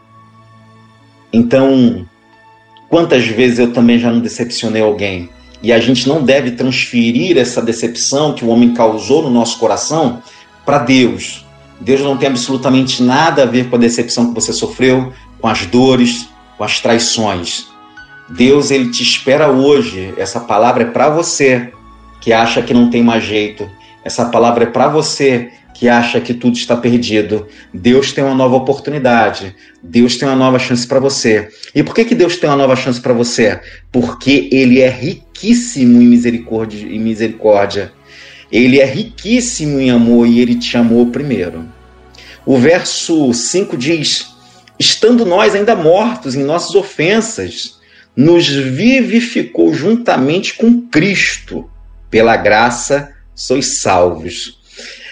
Então, 1.31 2.07
quantas 2.89 3.27
vezes 3.27 3.59
eu 3.59 3.73
também 3.73 3.99
já 3.99 4.11
não 4.11 4.21
decepcionei 4.21 4.83
alguém? 4.83 5.31
E 5.63 5.73
a 5.73 5.81
gente 5.81 6.09
não 6.09 6.23
deve 6.23 6.53
transferir 6.53 7.37
essa 7.37 7.61
decepção 7.61 8.33
que 8.33 8.45
o 8.45 8.49
homem 8.49 8.75
causou 8.75 9.23
no 9.23 9.31
nosso 9.31 9.59
coração 9.59 10.23
para 10.65 10.79
Deus. 10.79 11.45
Deus 11.81 12.01
não 12.01 12.17
tem 12.17 12.29
absolutamente 12.29 13.03
nada 13.03 13.43
a 13.43 13.47
ver 13.47 13.69
com 13.69 13.77
a 13.77 13.79
decepção 13.79 14.29
que 14.29 14.35
você 14.35 14.53
sofreu, 14.53 15.13
com 15.41 15.49
as 15.49 15.67
dores, 15.67 16.29
com 16.57 16.65
as 16.65 16.81
traições. 16.81 17.67
Deus 18.29 18.71
ele 18.71 18.91
te 18.91 19.03
espera 19.03 19.51
hoje. 19.51 20.13
Essa 20.17 20.41
palavra 20.41 20.83
é 20.83 20.87
para 20.87 21.09
você 21.09 21.73
que 22.21 22.33
acha 22.33 22.63
que 22.63 22.75
não 22.75 22.91
tem 22.91 23.03
mais 23.03 23.25
jeito. 23.25 23.69
Essa 24.05 24.27
palavra 24.27 24.65
é 24.65 24.67
para 24.67 24.89
você 24.89 25.51
que 25.79 25.89
acha 25.89 26.21
que 26.21 26.35
tudo 26.35 26.57
está 26.57 26.77
perdido. 26.77 27.47
Deus 27.73 28.11
tem 28.11 28.25
uma 28.25 28.35
nova 28.35 28.57
oportunidade. 28.57 29.55
Deus 29.81 30.17
tem 30.17 30.27
uma 30.29 30.37
nova 30.37 30.59
chance 30.59 30.85
para 30.85 30.99
você. 30.99 31.49
E 31.73 31.85
por 31.85 31.95
que, 31.95 32.05
que 32.05 32.17
Deus 32.17 32.37
tem 32.37 32.51
uma 32.51 32.57
nova 32.57 32.75
chance 32.75 33.01
para 33.01 33.13
você? 33.13 33.61
Porque 33.93 34.49
Ele 34.51 34.81
é 34.81 34.91
riquíssimo 34.91 36.03
em 36.03 36.07
misericórdia, 36.09 36.85
em 36.85 36.99
misericórdia. 36.99 37.93
Ele 38.51 38.81
é 38.81 38.85
riquíssimo 38.85 39.79
em 39.79 39.89
amor 39.89 40.27
e 40.27 40.41
Ele 40.41 40.57
te 40.57 40.77
amou 40.77 41.07
primeiro. 41.13 41.65
O 42.45 42.59
verso 42.59 43.33
5 43.33 43.77
diz: 43.77 44.35
Estando 44.81 45.25
nós 45.25 45.55
ainda 45.55 45.77
mortos 45.77 46.35
em 46.35 46.43
nossas 46.43 46.75
ofensas, 46.75 47.79
nos 48.17 48.49
vivificou 48.49 49.73
juntamente 49.73 50.55
com 50.55 50.83
Cristo 50.89 51.71
pela 52.11 52.37
graça 52.37 53.13
sois 53.33 53.79
salvos. 53.79 54.58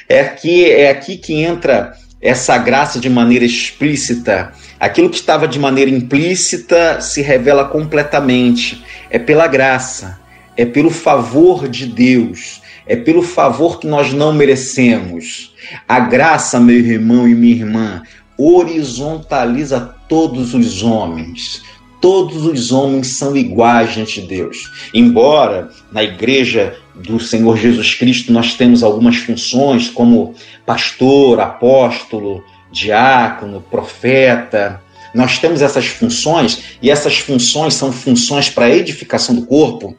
É 0.08 0.20
aqui, 0.20 0.64
é 0.64 0.90
aqui 0.90 1.16
que 1.16 1.34
entra 1.42 1.94
essa 2.20 2.56
graça 2.58 2.98
de 2.98 3.10
maneira 3.10 3.44
explícita. 3.44 4.52
Aquilo 4.78 5.10
que 5.10 5.16
estava 5.16 5.48
de 5.48 5.58
maneira 5.58 5.90
implícita 5.90 7.00
se 7.00 7.22
revela 7.22 7.64
completamente. 7.64 8.84
É 9.10 9.18
pela 9.18 9.46
graça, 9.46 10.18
é 10.56 10.64
pelo 10.64 10.90
favor 10.90 11.68
de 11.68 11.86
Deus, 11.86 12.62
é 12.86 12.96
pelo 12.96 13.22
favor 13.22 13.80
que 13.80 13.86
nós 13.86 14.12
não 14.12 14.32
merecemos. 14.32 15.54
A 15.88 15.98
graça, 16.00 16.60
meu 16.60 16.76
irmão 16.76 17.28
e 17.28 17.34
minha 17.34 17.56
irmã, 17.56 18.02
horizontaliza 18.38 19.94
todos 20.08 20.54
os 20.54 20.82
homens 20.82 21.62
todos 22.06 22.46
os 22.46 22.70
homens 22.70 23.16
são 23.16 23.36
iguais 23.36 23.94
diante 23.94 24.20
de 24.20 24.28
Deus. 24.28 24.70
Embora 24.94 25.70
na 25.90 26.04
igreja 26.04 26.76
do 26.94 27.18
Senhor 27.18 27.56
Jesus 27.56 27.94
Cristo 27.94 28.32
nós 28.32 28.54
temos 28.54 28.84
algumas 28.84 29.16
funções 29.16 29.88
como 29.88 30.32
pastor, 30.64 31.40
apóstolo, 31.40 32.44
diácono, 32.70 33.60
profeta, 33.60 34.80
nós 35.12 35.40
temos 35.40 35.62
essas 35.62 35.86
funções 35.86 36.78
e 36.80 36.92
essas 36.92 37.18
funções 37.18 37.74
são 37.74 37.90
funções 37.90 38.48
para 38.48 38.70
edificação 38.70 39.34
do 39.34 39.44
corpo. 39.44 39.96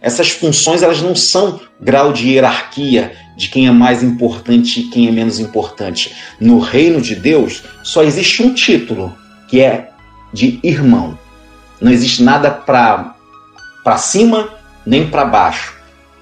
Essas 0.00 0.30
funções 0.30 0.82
elas 0.82 1.02
não 1.02 1.14
são 1.14 1.60
grau 1.78 2.10
de 2.10 2.26
hierarquia, 2.26 3.12
de 3.36 3.48
quem 3.48 3.66
é 3.66 3.70
mais 3.70 4.02
importante 4.02 4.80
e 4.80 4.84
quem 4.84 5.08
é 5.08 5.10
menos 5.10 5.38
importante. 5.38 6.10
No 6.40 6.58
reino 6.58 7.02
de 7.02 7.14
Deus, 7.14 7.62
só 7.82 8.02
existe 8.02 8.42
um 8.42 8.54
título, 8.54 9.14
que 9.46 9.60
é 9.60 9.90
de 10.32 10.58
irmão. 10.62 11.18
Não 11.80 11.90
existe 11.90 12.22
nada 12.22 12.50
para 12.50 13.96
cima 13.96 14.48
nem 14.84 15.08
para 15.08 15.24
baixo. 15.24 15.74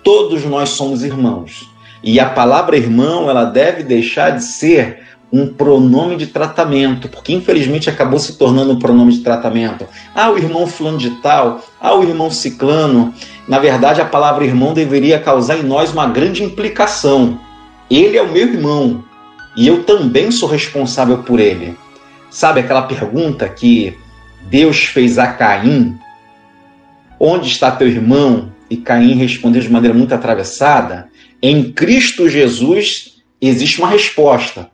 Todos 0.03 0.45
nós 0.45 0.71
somos 0.71 1.03
irmãos. 1.03 1.69
E 2.03 2.21
a 2.21 2.31
palavra 2.31 2.77
irmão, 2.77 3.29
ela 3.29 3.45
deve 3.45 3.83
deixar 3.83 4.31
de 4.31 4.45
ser 4.45 5.09
um 5.33 5.47
pronome 5.47 6.17
de 6.17 6.27
tratamento, 6.29 7.09
porque 7.09 7.35
infelizmente 7.35 7.91
acabou 7.91 8.19
se 8.19 8.39
tornando 8.39 8.73
um 8.73 8.79
pronome 8.79 9.13
de 9.13 9.21
tratamento. 9.21 9.87
Ah, 10.15 10.31
o 10.31 10.39
irmão 10.39 10.67
fulano 10.67 10.97
de 10.97 11.11
tal, 11.21 11.63
ah, 11.81 11.95
o 11.95 12.03
irmão 12.03 12.31
ciclano. 12.31 13.13
Na 13.47 13.59
verdade, 13.59 14.01
a 14.01 14.07
palavra 14.07 14.45
irmão 14.45 14.73
deveria 14.73 15.19
causar 15.19 15.59
em 15.59 15.63
nós 15.63 15.93
uma 15.93 16.07
grande 16.07 16.43
implicação. 16.43 17.39
Ele 17.91 18.17
é 18.17 18.23
o 18.23 18.33
meu 18.33 18.47
irmão 18.47 19.05
e 19.57 19.67
eu 19.67 19.85
também 19.85 20.31
sou 20.31 20.49
responsável 20.49 21.19
por 21.19 21.41
ele. 21.41 21.77
Sabe 22.31 22.61
aquela 22.61 22.83
pergunta 22.83 23.49
que 23.49 23.99
Deus 24.49 24.85
fez 24.85 25.19
a 25.19 25.27
Caim? 25.29 25.99
Onde 27.21 27.49
está 27.49 27.71
teu 27.71 27.87
irmão? 27.87 28.53
E 28.71 28.77
Caim 28.77 29.15
respondeu 29.15 29.61
de 29.61 29.71
maneira 29.71 29.97
muito 29.97 30.15
atravessada. 30.15 31.09
Em 31.43 31.71
Cristo 31.73 32.29
Jesus 32.29 33.23
existe 33.41 33.79
uma 33.79 33.89
resposta. 33.89 34.71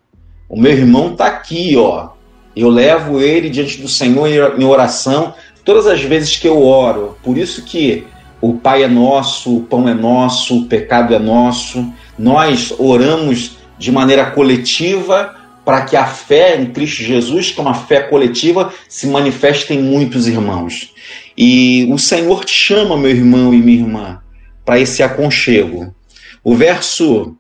O 0.49 0.61
meu 0.61 0.73
irmão 0.73 1.13
está 1.13 1.27
aqui, 1.27 1.77
ó. 1.77 2.11
Eu 2.55 2.69
levo 2.69 3.21
ele 3.21 3.51
diante 3.51 3.81
do 3.81 3.89
Senhor 3.89 4.29
em 4.29 4.65
oração 4.65 5.35
todas 5.65 5.87
as 5.87 6.03
vezes 6.03 6.37
que 6.37 6.47
eu 6.47 6.63
oro. 6.63 7.17
Por 7.23 7.37
isso 7.37 7.65
que 7.65 8.05
o 8.41 8.55
Pai 8.55 8.85
é 8.85 8.89
nosso, 8.89 9.57
o 9.57 9.63
pão 9.63 9.89
é 9.89 9.95
nosso, 9.95 10.61
o 10.61 10.67
pecado 10.67 11.15
é 11.15 11.19
nosso. 11.19 11.93
Nós 12.17 12.73
oramos 12.79 13.57
de 13.77 13.91
maneira 13.91 14.31
coletiva 14.31 15.35
para 15.65 15.83
que 15.83 15.97
a 15.97 16.07
fé 16.07 16.57
em 16.61 16.67
Cristo 16.67 17.03
Jesus, 17.03 17.51
que 17.51 17.59
é 17.59 17.63
uma 17.63 17.75
fé 17.75 18.03
coletiva, 18.03 18.73
se 18.89 19.07
manifeste 19.07 19.73
em 19.73 19.83
muitos 19.83 20.29
irmãos. 20.29 20.93
E 21.37 21.89
o 21.91 21.99
Senhor 21.99 22.45
te 22.45 22.53
chama, 22.53 22.97
meu 22.97 23.11
irmão 23.11 23.55
e 23.55 23.59
minha 23.59 23.81
irmã, 23.81 24.23
para 24.65 24.79
esse 24.79 25.03
aconchego. 25.03 25.95
O 26.43 26.55
verso 26.55 27.37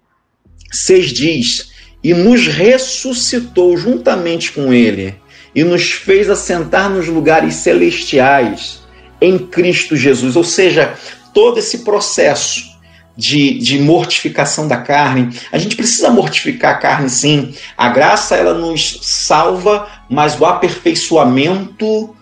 6 0.72 1.12
diz: 1.12 1.70
E 2.02 2.14
nos 2.14 2.46
ressuscitou 2.46 3.76
juntamente 3.76 4.52
com 4.52 4.72
Ele, 4.72 5.14
e 5.54 5.62
nos 5.62 5.92
fez 5.92 6.30
assentar 6.30 6.90
nos 6.90 7.06
lugares 7.06 7.56
celestiais 7.56 8.82
em 9.20 9.38
Cristo 9.38 9.96
Jesus. 9.96 10.34
Ou 10.34 10.44
seja, 10.44 10.94
todo 11.32 11.58
esse 11.58 11.78
processo 11.78 12.73
de, 13.16 13.58
de 13.58 13.78
mortificação 13.78 14.66
da 14.66 14.76
carne. 14.76 15.36
A 15.52 15.58
gente 15.58 15.76
precisa 15.76 16.10
mortificar 16.10 16.74
a 16.74 16.78
carne, 16.78 17.08
sim. 17.08 17.54
A 17.76 17.88
graça 17.88 18.36
ela 18.36 18.54
nos 18.54 18.98
salva, 19.02 19.88
mas 20.08 20.40
o 20.40 20.44
aperfeiçoamento 20.44 22.14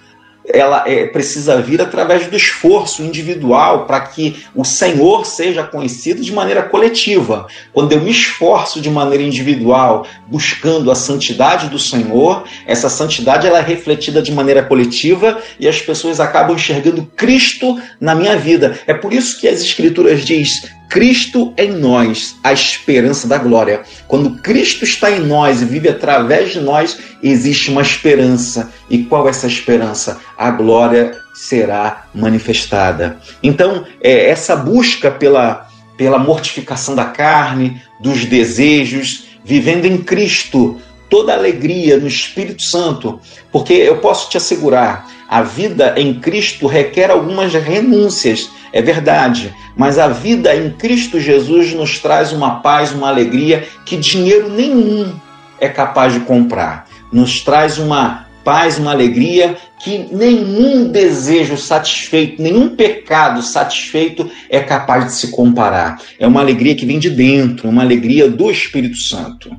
ela 0.47 0.85
é, 0.87 1.07
precisa 1.07 1.61
vir 1.61 1.81
através 1.81 2.27
do 2.27 2.37
esforço 2.37 3.03
individual 3.03 3.87
para 3.87 4.01
que 4.01 4.45
o 4.55 4.65
Senhor 4.65 5.25
seja 5.25 5.63
conhecido 5.63 6.23
de 6.23 6.33
maneira 6.33 6.63
coletiva. 6.63 7.47
Quando 7.73 7.93
eu 7.93 8.01
me 8.01 8.11
esforço 8.11 8.81
de 8.81 8.91
maneira 8.91 9.23
individual, 9.23 10.07
buscando 10.27 10.91
a 10.91 10.95
santidade 10.95 11.69
do 11.69 11.79
Senhor, 11.79 12.45
essa 12.67 12.89
santidade 12.89 13.47
ela 13.47 13.59
é 13.59 13.63
refletida 13.63 14.21
de 14.21 14.33
maneira 14.33 14.63
coletiva 14.63 15.41
e 15.61 15.69
as 15.69 15.81
pessoas 15.81 16.19
acabam 16.19 16.57
enxergando 16.57 17.07
Cristo 17.17 17.81
na 18.01 18.15
minha 18.15 18.37
vida. 18.37 18.79
É 18.87 18.95
por 18.95 19.13
isso 19.13 19.39
que 19.39 19.49
as 19.49 19.61
Escrituras 19.61 20.25
diz 20.25 20.71
Cristo 20.93 21.55
em 21.57 21.71
nós, 21.71 22.37
a 22.45 22.53
esperança 22.53 23.27
da 23.27 23.39
glória. 23.39 23.81
Quando 24.07 24.37
Cristo 24.43 24.85
está 24.85 25.11
em 25.11 25.21
nós 25.21 25.63
e 25.63 25.65
vive 25.65 25.89
através 25.89 26.53
de 26.53 26.61
nós, 26.61 26.99
existe 27.23 27.71
uma 27.71 27.81
esperança. 27.81 28.71
E 28.91 28.99
qual 29.05 29.27
é 29.27 29.31
essa 29.31 29.47
esperança? 29.47 30.21
A 30.37 30.51
glória 30.51 31.19
será 31.33 32.05
manifestada. 32.15 33.17
Então, 33.43 33.87
é, 34.03 34.29
essa 34.29 34.55
busca 34.55 35.11
pela, 35.11 35.67
pela 35.97 36.19
mortificação 36.19 36.95
da 36.95 37.07
carne, 37.07 37.81
dos 37.99 38.27
desejos, 38.27 39.29
vivendo 39.43 39.87
em 39.87 39.97
Cristo, 39.97 40.79
toda 41.09 41.33
alegria 41.33 41.97
no 41.97 42.07
Espírito 42.07 42.61
Santo, 42.61 43.19
porque 43.51 43.73
eu 43.73 43.97
posso 43.97 44.29
te 44.29 44.37
assegurar, 44.37 45.09
a 45.33 45.41
vida 45.41 45.95
em 45.97 46.13
Cristo 46.13 46.67
requer 46.67 47.11
algumas 47.11 47.55
renúncias, 47.55 48.51
é 48.71 48.83
verdade, 48.83 49.51
mas 49.75 49.99
a 49.99 50.07
vida 50.07 50.55
em 50.55 50.69
Cristo 50.69 51.19
Jesus 51.19 51.73
nos 51.73 51.99
traz 51.99 52.33
uma 52.33 52.57
paz, 52.61 52.93
uma 52.93 53.09
alegria 53.09 53.67
que 53.87 53.97
dinheiro 53.97 54.51
nenhum 54.51 55.11
é 55.59 55.71
capaz 55.71 56.13
de 56.13 56.21
comprar. 56.21 56.87
Nos 57.11 57.41
traz 57.41 57.79
uma 57.79 58.27
paz, 58.45 58.79
uma 58.79 58.91
alegria 58.91 59.57
que 59.83 60.07
nenhum 60.13 60.89
desejo 60.89 61.57
satisfeito, 61.57 62.43
nenhum 62.43 62.77
pecado 62.77 63.41
satisfeito 63.41 64.31
é 64.51 64.61
capaz 64.61 65.07
de 65.07 65.13
se 65.13 65.31
comparar. 65.31 65.99
É 66.19 66.27
uma 66.27 66.43
alegria 66.43 66.75
que 66.75 66.85
vem 66.85 66.99
de 66.99 67.09
dentro, 67.09 67.71
uma 67.71 67.83
alegria 67.83 68.29
do 68.29 68.51
Espírito 68.51 68.99
Santo. 68.99 69.51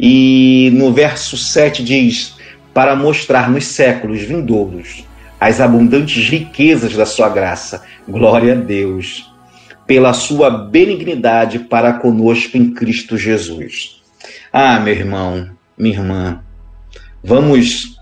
E 0.00 0.70
no 0.72 0.90
verso 0.90 1.36
7 1.36 1.82
diz: 1.84 2.40
para 2.72 2.96
mostrar 2.96 3.50
nos 3.50 3.66
séculos 3.66 4.22
vindouros 4.22 5.04
as 5.42 5.60
abundantes 5.60 6.28
riquezas 6.28 6.94
da 6.94 7.04
sua 7.04 7.28
graça. 7.28 7.82
Glória 8.08 8.52
a 8.52 8.56
Deus, 8.56 9.28
pela 9.84 10.12
sua 10.12 10.48
benignidade 10.48 11.58
para 11.58 11.94
conosco 11.94 12.56
em 12.56 12.72
Cristo 12.72 13.18
Jesus. 13.18 14.00
Ah, 14.52 14.78
meu 14.78 14.94
irmão, 14.94 15.50
minha 15.76 15.96
irmã, 15.96 16.40
vamos 17.24 18.00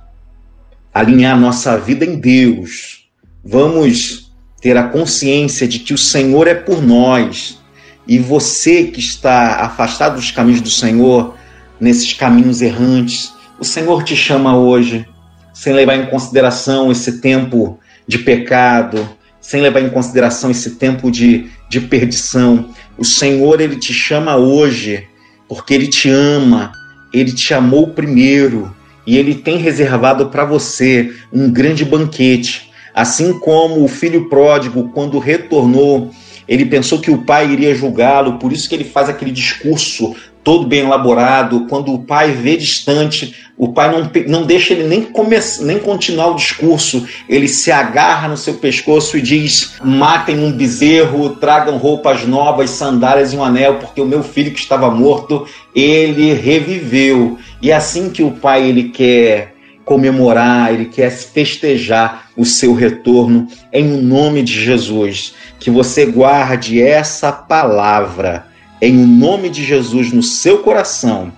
alinhar 0.93 1.41
nossa 1.41 1.79
vida 1.79 2.05
em 2.05 2.21
Deus. 2.21 3.09
Vamos 3.43 4.31
ter 4.61 4.77
a 4.77 4.89
consciência 4.89 5.67
de 5.67 5.79
que 5.79 5.95
o 5.95 5.99
Senhor 5.99 6.47
é 6.47 6.55
por 6.55 6.83
nós. 6.83 7.59
E 8.07 8.19
você 8.19 8.85
que 8.85 9.01
está 9.01 9.65
afastado 9.65 10.17
dos 10.17 10.31
caminhos 10.31 10.61
do 10.61 10.69
Senhor, 10.69 11.35
nesses 11.81 12.13
caminhos 12.13 12.61
errantes, 12.61 13.33
o 13.61 13.65
Senhor 13.65 14.03
te 14.03 14.17
chama 14.17 14.57
hoje, 14.57 15.07
sem 15.53 15.75
levar 15.75 15.95
em 15.95 16.07
consideração 16.07 16.91
esse 16.91 17.21
tempo 17.21 17.79
de 18.09 18.19
pecado, 18.19 19.07
sem 19.39 19.61
levar 19.61 19.81
em 19.81 19.91
consideração 19.91 20.51
esse 20.51 20.77
tempo 20.77 21.11
de, 21.11 21.51
de 21.69 21.79
perdição. 21.83 22.71
O 22.97 23.05
Senhor, 23.05 23.61
ele 23.61 23.77
te 23.77 23.93
chama 23.93 24.37
hoje, 24.37 25.07
porque 25.47 25.75
ele 25.75 25.89
te 25.89 26.09
ama, 26.09 26.73
ele 27.13 27.33
te 27.33 27.53
amou 27.53 27.89
primeiro 27.89 28.75
e 29.07 29.19
ele 29.19 29.35
tem 29.35 29.59
reservado 29.59 30.31
para 30.31 30.47
você 30.47 31.13
um 31.31 31.51
grande 31.51 31.85
banquete. 31.85 32.71
Assim 32.95 33.39
como 33.41 33.85
o 33.85 33.89
filho 33.89 34.29
pródigo, 34.31 34.89
quando 34.95 35.19
retornou, 35.19 36.11
ele 36.49 36.65
pensou 36.65 36.99
que 36.99 37.11
o 37.11 37.25
pai 37.25 37.51
iria 37.53 37.75
julgá-lo, 37.75 38.39
por 38.39 38.53
isso 38.53 38.69
que 38.69 38.75
ele 38.75 38.85
faz 38.85 39.09
aquele 39.09 39.31
discurso 39.31 40.17
todo 40.43 40.67
bem 40.67 40.81
elaborado. 40.81 41.67
Quando 41.69 41.93
o 41.93 41.99
pai 42.01 42.33
vê 42.33 42.57
distante, 42.57 43.35
o 43.57 43.73
pai 43.73 43.91
não, 43.91 44.11
não 44.27 44.47
deixa 44.47 44.73
ele 44.73 44.85
nem, 44.85 45.03
começar, 45.03 45.65
nem 45.65 45.79
continuar 45.79 46.29
o 46.29 46.37
discurso. 46.37 47.07
Ele 47.29 47.47
se 47.47 47.71
agarra 47.71 48.29
no 48.29 48.37
seu 48.37 48.55
pescoço 48.55 49.19
e 49.19 49.23
diz: 49.23 49.75
Matem 49.85 50.39
um 50.39 50.53
bezerro, 50.53 51.37
tragam 51.37 51.77
roupas 51.77 52.27
novas, 52.27 52.71
sandálias 52.71 53.33
e 53.33 53.37
um 53.37 53.45
anel, 53.45 53.77
porque 53.77 54.01
o 54.01 54.07
meu 54.07 54.23
filho 54.23 54.53
que 54.53 54.61
estava 54.61 54.91
morto, 54.91 55.47
ele 55.75 56.33
reviveu. 56.33 57.39
E 57.61 57.71
é 57.71 57.75
assim 57.75 58.11
que 58.11 58.23
o 58.23 58.31
pai 58.31 58.69
ele 58.69 58.85
quer 58.91 59.55
comemorar, 59.85 60.73
ele 60.73 60.87
quer 60.87 61.11
festejar 61.11 62.31
o 62.37 62.45
seu 62.45 62.75
retorno 62.75 63.49
em 63.73 63.85
nome 63.85 64.43
de 64.43 64.65
Jesus. 64.65 65.35
Que 65.59 65.71
você 65.71 66.07
guarde 66.07 66.81
essa 66.81 67.31
palavra 67.31 68.50
em 68.81 68.95
nome 68.95 69.49
de 69.49 69.65
Jesus 69.65 70.13
no 70.13 70.23
seu 70.23 70.59
coração, 70.59 71.33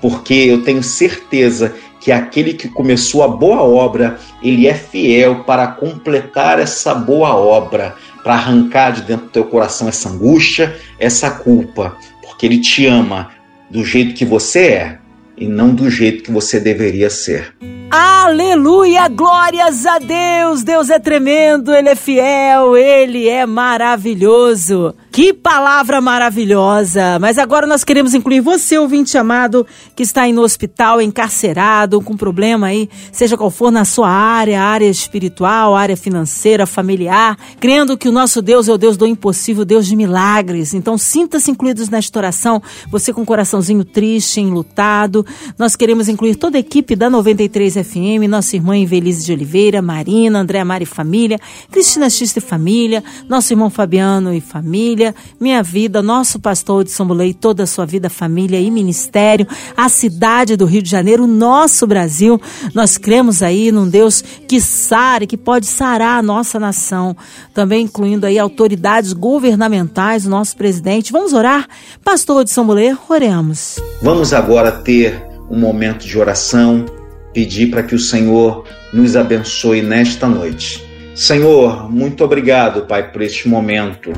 porque 0.00 0.34
eu 0.34 0.62
tenho 0.62 0.82
certeza 0.82 1.74
que 2.00 2.12
aquele 2.12 2.54
que 2.54 2.68
começou 2.68 3.22
a 3.22 3.28
boa 3.28 3.62
obra, 3.62 4.18
ele 4.42 4.66
é 4.66 4.74
fiel 4.74 5.44
para 5.44 5.66
completar 5.66 6.58
essa 6.58 6.94
boa 6.94 7.34
obra, 7.34 7.96
para 8.22 8.34
arrancar 8.34 8.92
de 8.92 9.02
dentro 9.02 9.26
do 9.26 9.32
teu 9.32 9.44
coração 9.44 9.88
essa 9.88 10.08
angústia, 10.08 10.76
essa 10.98 11.30
culpa, 11.30 11.96
porque 12.22 12.46
ele 12.46 12.60
te 12.60 12.86
ama 12.86 13.30
do 13.70 13.84
jeito 13.84 14.14
que 14.14 14.24
você 14.24 14.60
é 14.60 14.98
e 15.36 15.46
não 15.46 15.74
do 15.74 15.90
jeito 15.90 16.24
que 16.24 16.32
você 16.32 16.58
deveria 16.58 17.10
ser. 17.10 17.54
Aleluia! 17.90 19.08
Glórias 19.08 19.86
a 19.86 19.98
Deus! 19.98 20.62
Deus 20.62 20.90
é 20.90 20.98
tremendo, 20.98 21.74
Ele 21.74 21.88
é 21.88 21.94
fiel, 21.94 22.76
Ele 22.76 23.28
é 23.28 23.46
maravilhoso. 23.46 24.94
Que 25.18 25.34
palavra 25.34 26.00
maravilhosa! 26.00 27.18
Mas 27.18 27.38
agora 27.38 27.66
nós 27.66 27.82
queremos 27.82 28.14
incluir 28.14 28.40
você, 28.40 28.78
ouvinte 28.78 29.18
amado, 29.18 29.66
que 29.96 30.04
está 30.04 30.22
aí 30.22 30.32
no 30.32 30.42
hospital, 30.42 31.02
encarcerado, 31.02 32.00
com 32.00 32.16
problema 32.16 32.68
aí, 32.68 32.88
seja 33.10 33.36
qual 33.36 33.50
for 33.50 33.72
na 33.72 33.84
sua 33.84 34.08
área, 34.08 34.62
área 34.62 34.88
espiritual, 34.88 35.74
área 35.74 35.96
financeira, 35.96 36.66
familiar, 36.66 37.36
crendo 37.58 37.98
que 37.98 38.08
o 38.08 38.12
nosso 38.12 38.40
Deus 38.40 38.68
é 38.68 38.72
o 38.72 38.78
Deus 38.78 38.96
do 38.96 39.08
impossível, 39.08 39.64
Deus 39.64 39.88
de 39.88 39.96
milagres. 39.96 40.72
Então 40.72 40.96
sinta-se 40.96 41.50
incluídos 41.50 41.88
nesta 41.88 42.16
oração, 42.16 42.62
você 42.88 43.12
com 43.12 43.22
o 43.22 43.26
coraçãozinho 43.26 43.84
triste, 43.84 44.40
enlutado. 44.40 45.26
Nós 45.58 45.74
queremos 45.74 46.08
incluir 46.08 46.36
toda 46.36 46.58
a 46.58 46.60
equipe 46.60 46.94
da 46.94 47.10
93 47.10 47.74
FM, 47.74 48.28
nossa 48.28 48.54
irmã 48.54 48.76
Invelise 48.76 49.26
de 49.26 49.32
Oliveira, 49.32 49.82
Marina, 49.82 50.38
André 50.38 50.62
Mari 50.62 50.86
Família, 50.86 51.40
Cristina 51.72 52.08
Xista 52.08 52.38
e 52.38 52.42
Família, 52.42 53.02
nosso 53.28 53.52
irmão 53.52 53.68
Fabiano 53.68 54.32
e 54.32 54.40
Família, 54.40 55.07
minha 55.40 55.62
vida, 55.62 56.02
nosso 56.02 56.38
pastor 56.38 56.84
de 56.84 56.90
Sombulei, 56.90 57.34
toda 57.34 57.62
a 57.62 57.66
sua 57.66 57.84
vida, 57.84 58.08
família 58.10 58.60
e 58.60 58.70
ministério, 58.70 59.46
a 59.76 59.88
cidade 59.88 60.56
do 60.56 60.64
Rio 60.64 60.82
de 60.82 60.90
Janeiro, 60.90 61.26
nosso 61.26 61.86
Brasil. 61.86 62.40
Nós 62.74 62.96
cremos 62.96 63.42
aí 63.42 63.70
num 63.72 63.88
Deus 63.88 64.22
que 64.46 64.60
sare, 64.60 65.26
que 65.26 65.36
pode 65.36 65.66
sarar 65.66 66.18
a 66.18 66.22
nossa 66.22 66.58
nação, 66.58 67.16
também 67.54 67.84
incluindo 67.84 68.26
aí 68.26 68.38
autoridades 68.38 69.12
governamentais, 69.12 70.26
o 70.26 70.30
nosso 70.30 70.56
presidente. 70.56 71.12
Vamos 71.12 71.32
orar? 71.32 71.68
Pastor 72.04 72.44
de 72.44 72.50
Sombulei, 72.50 72.96
oremos. 73.08 73.76
Vamos 74.02 74.32
agora 74.32 74.72
ter 74.72 75.22
um 75.50 75.58
momento 75.58 76.06
de 76.06 76.18
oração, 76.18 76.84
pedir 77.32 77.70
para 77.70 77.82
que 77.82 77.94
o 77.94 77.98
Senhor 77.98 78.64
nos 78.92 79.16
abençoe 79.16 79.82
nesta 79.82 80.26
noite. 80.26 80.86
Senhor, 81.14 81.90
muito 81.90 82.22
obrigado, 82.22 82.86
Pai, 82.86 83.10
por 83.10 83.22
este 83.22 83.48
momento 83.48 84.12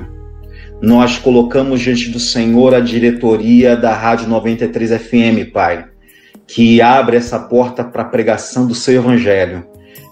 nós 0.81 1.19
colocamos 1.19 1.81
diante 1.81 2.09
do 2.09 2.19
Senhor 2.19 2.75
a 2.75 2.81
diretoria 2.81 3.77
da 3.77 3.95
Rádio 3.95 4.29
93 4.29 4.91
FM, 5.01 5.53
Pai, 5.53 5.85
que 6.47 6.81
abre 6.81 7.17
essa 7.17 7.39
porta 7.39 7.85
para 7.85 8.03
a 8.03 8.07
pregação 8.07 8.67
do 8.67 8.75
seu 8.75 8.95
Evangelho. 8.95 9.65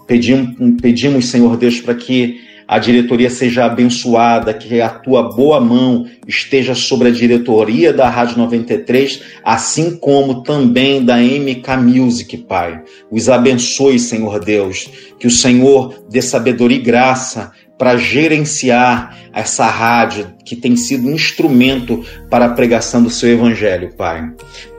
Pedimos, 0.05 0.55
pedimos 0.81 1.27
Senhor 1.27 1.57
Deus, 1.57 1.79
para 1.79 1.95
que 1.95 2.39
a 2.67 2.77
diretoria 2.77 3.31
seja 3.31 3.65
abençoada, 3.65 4.53
que 4.53 4.79
a 4.79 4.89
tua 4.89 5.23
boa 5.23 5.59
mão 5.59 6.05
esteja 6.27 6.75
sobre 6.75 7.07
a 7.07 7.11
diretoria 7.11 7.91
da 7.91 8.07
Rádio 8.07 8.37
93, 8.37 9.23
assim 9.43 9.97
como 9.97 10.43
também 10.43 11.03
da 11.03 11.17
MK 11.17 11.77
Music, 11.81 12.37
Pai. 12.37 12.79
Os 13.09 13.27
abençoe, 13.27 13.97
Senhor 13.97 14.39
Deus, 14.39 14.87
que 15.17 15.25
o 15.25 15.31
Senhor 15.31 16.05
dê 16.11 16.21
sabedoria 16.21 16.77
e 16.77 16.81
graça 16.81 17.51
para 17.79 17.95
gerenciar 17.95 19.17
essa 19.33 19.65
rádio 19.65 20.33
que 20.43 20.53
tem 20.55 20.75
sido 20.75 21.07
um 21.07 21.13
instrumento 21.13 22.05
para 22.29 22.45
a 22.45 22.49
pregação 22.49 23.01
do 23.01 23.09
seu 23.09 23.29
evangelho, 23.29 23.93
Pai. 23.97 24.29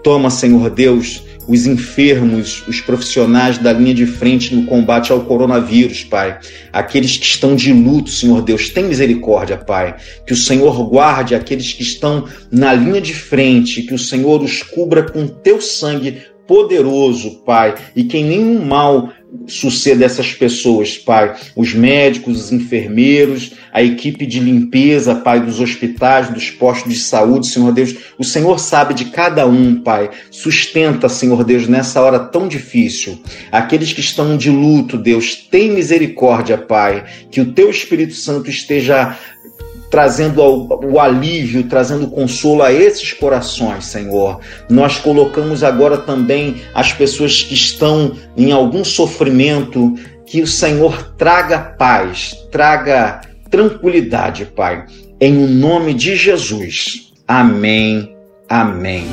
Toma, 0.04 0.28
Senhor 0.28 0.68
Deus, 0.68 1.22
os 1.48 1.66
enfermos, 1.66 2.62
os 2.68 2.80
profissionais 2.82 3.56
da 3.56 3.72
linha 3.72 3.94
de 3.94 4.04
frente 4.04 4.54
no 4.54 4.66
combate 4.66 5.10
ao 5.10 5.22
coronavírus, 5.22 6.04
Pai. 6.04 6.38
Aqueles 6.70 7.16
que 7.16 7.24
estão 7.24 7.56
de 7.56 7.72
luto, 7.72 8.10
Senhor 8.10 8.42
Deus, 8.42 8.68
tem 8.68 8.84
misericórdia, 8.84 9.56
Pai. 9.56 9.96
Que 10.26 10.34
o 10.34 10.36
Senhor 10.36 10.86
guarde 10.88 11.34
aqueles 11.34 11.72
que 11.72 11.82
estão 11.82 12.26
na 12.52 12.74
linha 12.74 13.00
de 13.00 13.14
frente, 13.14 13.82
que 13.82 13.94
o 13.94 13.98
Senhor 13.98 14.42
os 14.42 14.62
cubra 14.62 15.02
com 15.02 15.26
teu 15.26 15.58
sangue 15.58 16.18
poderoso, 16.46 17.42
Pai, 17.46 17.76
e 17.94 18.04
que 18.04 18.22
nenhum 18.22 18.64
mal 18.64 19.08
suceda 19.46 20.04
essas 20.04 20.32
pessoas, 20.32 20.96
Pai. 20.96 21.34
Os 21.54 21.74
médicos, 21.74 22.44
os 22.44 22.52
enfermeiros, 22.52 23.52
a 23.72 23.82
equipe 23.82 24.26
de 24.26 24.40
limpeza, 24.40 25.14
Pai, 25.14 25.40
dos 25.40 25.60
hospitais, 25.60 26.30
dos 26.30 26.50
postos 26.50 26.92
de 26.92 26.98
saúde, 26.98 27.46
Senhor 27.46 27.72
Deus. 27.72 27.94
O 28.18 28.24
Senhor 28.24 28.58
sabe 28.58 28.94
de 28.94 29.06
cada 29.06 29.46
um, 29.46 29.80
Pai. 29.82 30.10
Sustenta, 30.30 31.08
Senhor 31.08 31.44
Deus, 31.44 31.68
nessa 31.68 32.00
hora 32.00 32.18
tão 32.18 32.48
difícil. 32.48 33.20
Aqueles 33.50 33.92
que 33.92 34.00
estão 34.00 34.36
de 34.36 34.50
luto, 34.50 34.96
Deus, 34.96 35.34
tem 35.34 35.70
misericórdia, 35.70 36.58
Pai. 36.58 37.04
Que 37.30 37.40
o 37.40 37.52
Teu 37.52 37.70
Espírito 37.70 38.14
Santo 38.14 38.50
esteja 38.50 39.16
trazendo 39.90 40.40
o 40.42 41.00
alívio, 41.00 41.64
trazendo 41.64 42.07
consolo 42.07 42.62
a 42.62 42.72
esses 42.72 43.12
corações, 43.12 43.87
Senhor. 43.87 44.40
Nós 44.68 44.96
colocamos 44.96 45.64
agora 45.64 45.98
também 45.98 46.62
as 46.72 46.92
pessoas 46.92 47.42
que 47.42 47.55
estão 47.55 48.16
em 48.37 48.53
algum 48.53 48.85
sofrimento, 48.85 49.94
que 50.24 50.40
o 50.40 50.46
Senhor 50.46 51.14
traga 51.18 51.59
paz, 51.59 52.46
traga 52.53 53.20
tranquilidade, 53.50 54.46
Pai. 54.46 54.87
Em 55.20 55.37
o 55.37 55.48
nome 55.48 55.92
de 55.92 56.14
Jesus. 56.14 57.12
Amém. 57.26 58.14
Amém. 58.48 59.07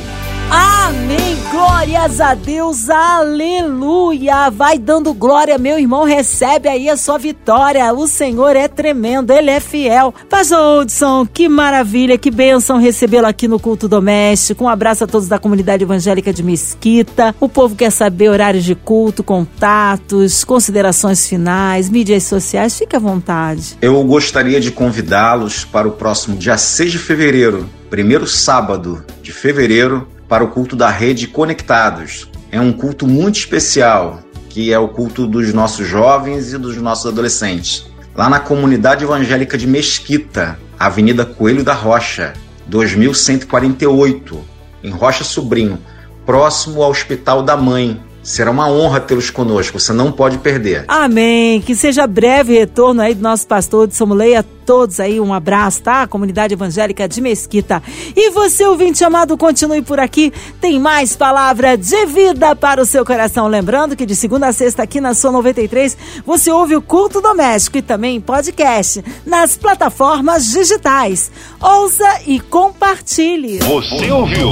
Amém. 0.49 1.27
Glórias 1.57 2.19
a 2.19 2.33
Deus, 2.33 2.89
aleluia! 2.89 4.49
Vai 4.49 4.77
dando 4.77 5.13
glória, 5.13 5.57
meu 5.57 5.79
irmão, 5.79 6.03
recebe 6.03 6.67
aí 6.67 6.89
a 6.89 6.97
sua 6.97 7.17
vitória. 7.17 7.93
O 7.93 8.07
Senhor 8.07 8.55
é 8.55 8.67
tremendo, 8.67 9.31
Ele 9.31 9.49
é 9.49 9.59
fiel. 9.59 10.13
Pastor 10.29 10.83
Hudson, 10.83 11.25
que 11.25 11.47
maravilha, 11.47 12.17
que 12.17 12.29
bênção 12.29 12.77
recebê-lo 12.77 13.27
aqui 13.27 13.47
no 13.47 13.59
culto 13.59 13.87
doméstico. 13.87 14.65
Um 14.65 14.69
abraço 14.69 15.05
a 15.05 15.07
todos 15.07 15.27
da 15.27 15.39
comunidade 15.39 15.83
evangélica 15.83 16.33
de 16.33 16.43
Mesquita. 16.43 17.33
O 17.39 17.47
povo 17.47 17.75
quer 17.75 17.91
saber 17.91 18.29
horários 18.29 18.63
de 18.65 18.75
culto, 18.75 19.23
contatos, 19.23 20.43
considerações 20.43 21.27
finais, 21.27 21.89
mídias 21.89 22.23
sociais. 22.23 22.77
Fique 22.77 22.95
à 22.95 22.99
vontade. 22.99 23.77
Eu 23.81 24.03
gostaria 24.03 24.59
de 24.59 24.71
convidá-los 24.71 25.63
para 25.63 25.87
o 25.87 25.91
próximo 25.91 26.35
dia 26.35 26.57
6 26.57 26.91
de 26.91 26.99
fevereiro, 26.99 27.69
primeiro 27.89 28.27
sábado 28.27 29.03
de 29.21 29.31
fevereiro, 29.31 30.07
para 30.27 30.43
o 30.43 30.49
culto 30.49 30.75
da 30.75 30.89
rede 30.89 31.27
Conectados. 31.27 32.29
É 32.51 32.59
um 32.59 32.71
culto 32.71 33.07
muito 33.07 33.37
especial, 33.37 34.19
que 34.49 34.71
é 34.71 34.79
o 34.79 34.87
culto 34.87 35.27
dos 35.27 35.53
nossos 35.53 35.87
jovens 35.87 36.53
e 36.53 36.57
dos 36.57 36.77
nossos 36.77 37.05
adolescentes. 37.05 37.85
Lá 38.15 38.29
na 38.29 38.39
comunidade 38.39 39.03
evangélica 39.03 39.57
de 39.57 39.67
Mesquita, 39.67 40.59
Avenida 40.79 41.25
Coelho 41.25 41.63
da 41.63 41.73
Rocha, 41.73 42.33
2148, 42.67 44.39
em 44.83 44.89
Rocha 44.89 45.23
Sobrinho, 45.23 45.77
próximo 46.25 46.81
ao 46.81 46.91
Hospital 46.91 47.43
da 47.43 47.55
Mãe, 47.55 48.01
Será 48.27 48.51
uma 48.51 48.69
honra 48.69 48.99
tê-los 48.99 49.29
conosco, 49.29 49.79
você 49.79 49.93
não 49.93 50.11
pode 50.11 50.37
perder. 50.39 50.83
Amém. 50.89 51.61
Que 51.61 51.73
seja 51.73 52.05
breve 52.05 52.59
retorno 52.59 53.01
aí 53.01 53.15
do 53.15 53.21
nosso 53.21 53.47
pastor 53.47 53.87
de 53.87 53.95
Somuleia. 53.95 54.43
Todos 54.67 54.99
aí, 54.99 55.17
um 55.17 55.33
abraço, 55.33 55.81
tá? 55.81 56.05
Comunidade 56.05 56.53
Evangélica 56.53 57.07
de 57.07 57.21
Mesquita. 57.21 57.81
E 58.13 58.29
você, 58.31 58.65
ouvinte 58.65 59.01
amado, 59.01 59.37
continue 59.37 59.81
por 59.81 59.97
aqui. 59.97 60.33
Tem 60.59 60.77
mais 60.77 61.15
palavra 61.15 61.77
de 61.77 62.05
vida 62.05 62.53
para 62.53 62.81
o 62.81 62.85
seu 62.85 63.05
coração. 63.05 63.47
Lembrando 63.47 63.95
que 63.95 64.05
de 64.05 64.13
segunda 64.13 64.47
a 64.47 64.51
sexta 64.51 64.83
aqui 64.83 64.99
na 64.99 65.13
sua 65.13 65.31
93, 65.31 65.97
você 66.25 66.51
ouve 66.51 66.75
o 66.75 66.81
culto 66.81 67.21
doméstico 67.21 67.77
e 67.77 67.81
também 67.81 68.19
podcast 68.19 69.01
nas 69.25 69.55
plataformas 69.55 70.51
digitais. 70.51 71.31
Ouça 71.61 72.23
e 72.27 72.37
compartilhe. 72.37 73.59
Você 73.59 74.11
ouviu? 74.11 74.49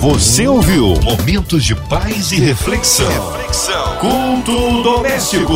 Você 0.00 0.48
ouviu? 0.48 0.94
Momentos 1.02 1.62
de 1.62 1.74
paz 1.74 2.32
e 2.32 2.36
reflexão. 2.36 3.06
Reflexão. 3.32 3.98
Culto 3.98 4.82
doméstico. 4.82 5.52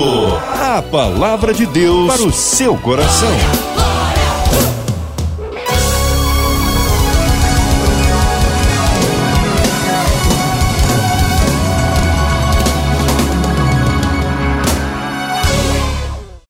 A 0.61 0.83
palavra 0.83 1.55
de 1.55 1.64
Deus 1.64 2.12
para 2.14 2.22
o 2.25 2.33
seu 2.33 2.77
coração. 2.77 3.82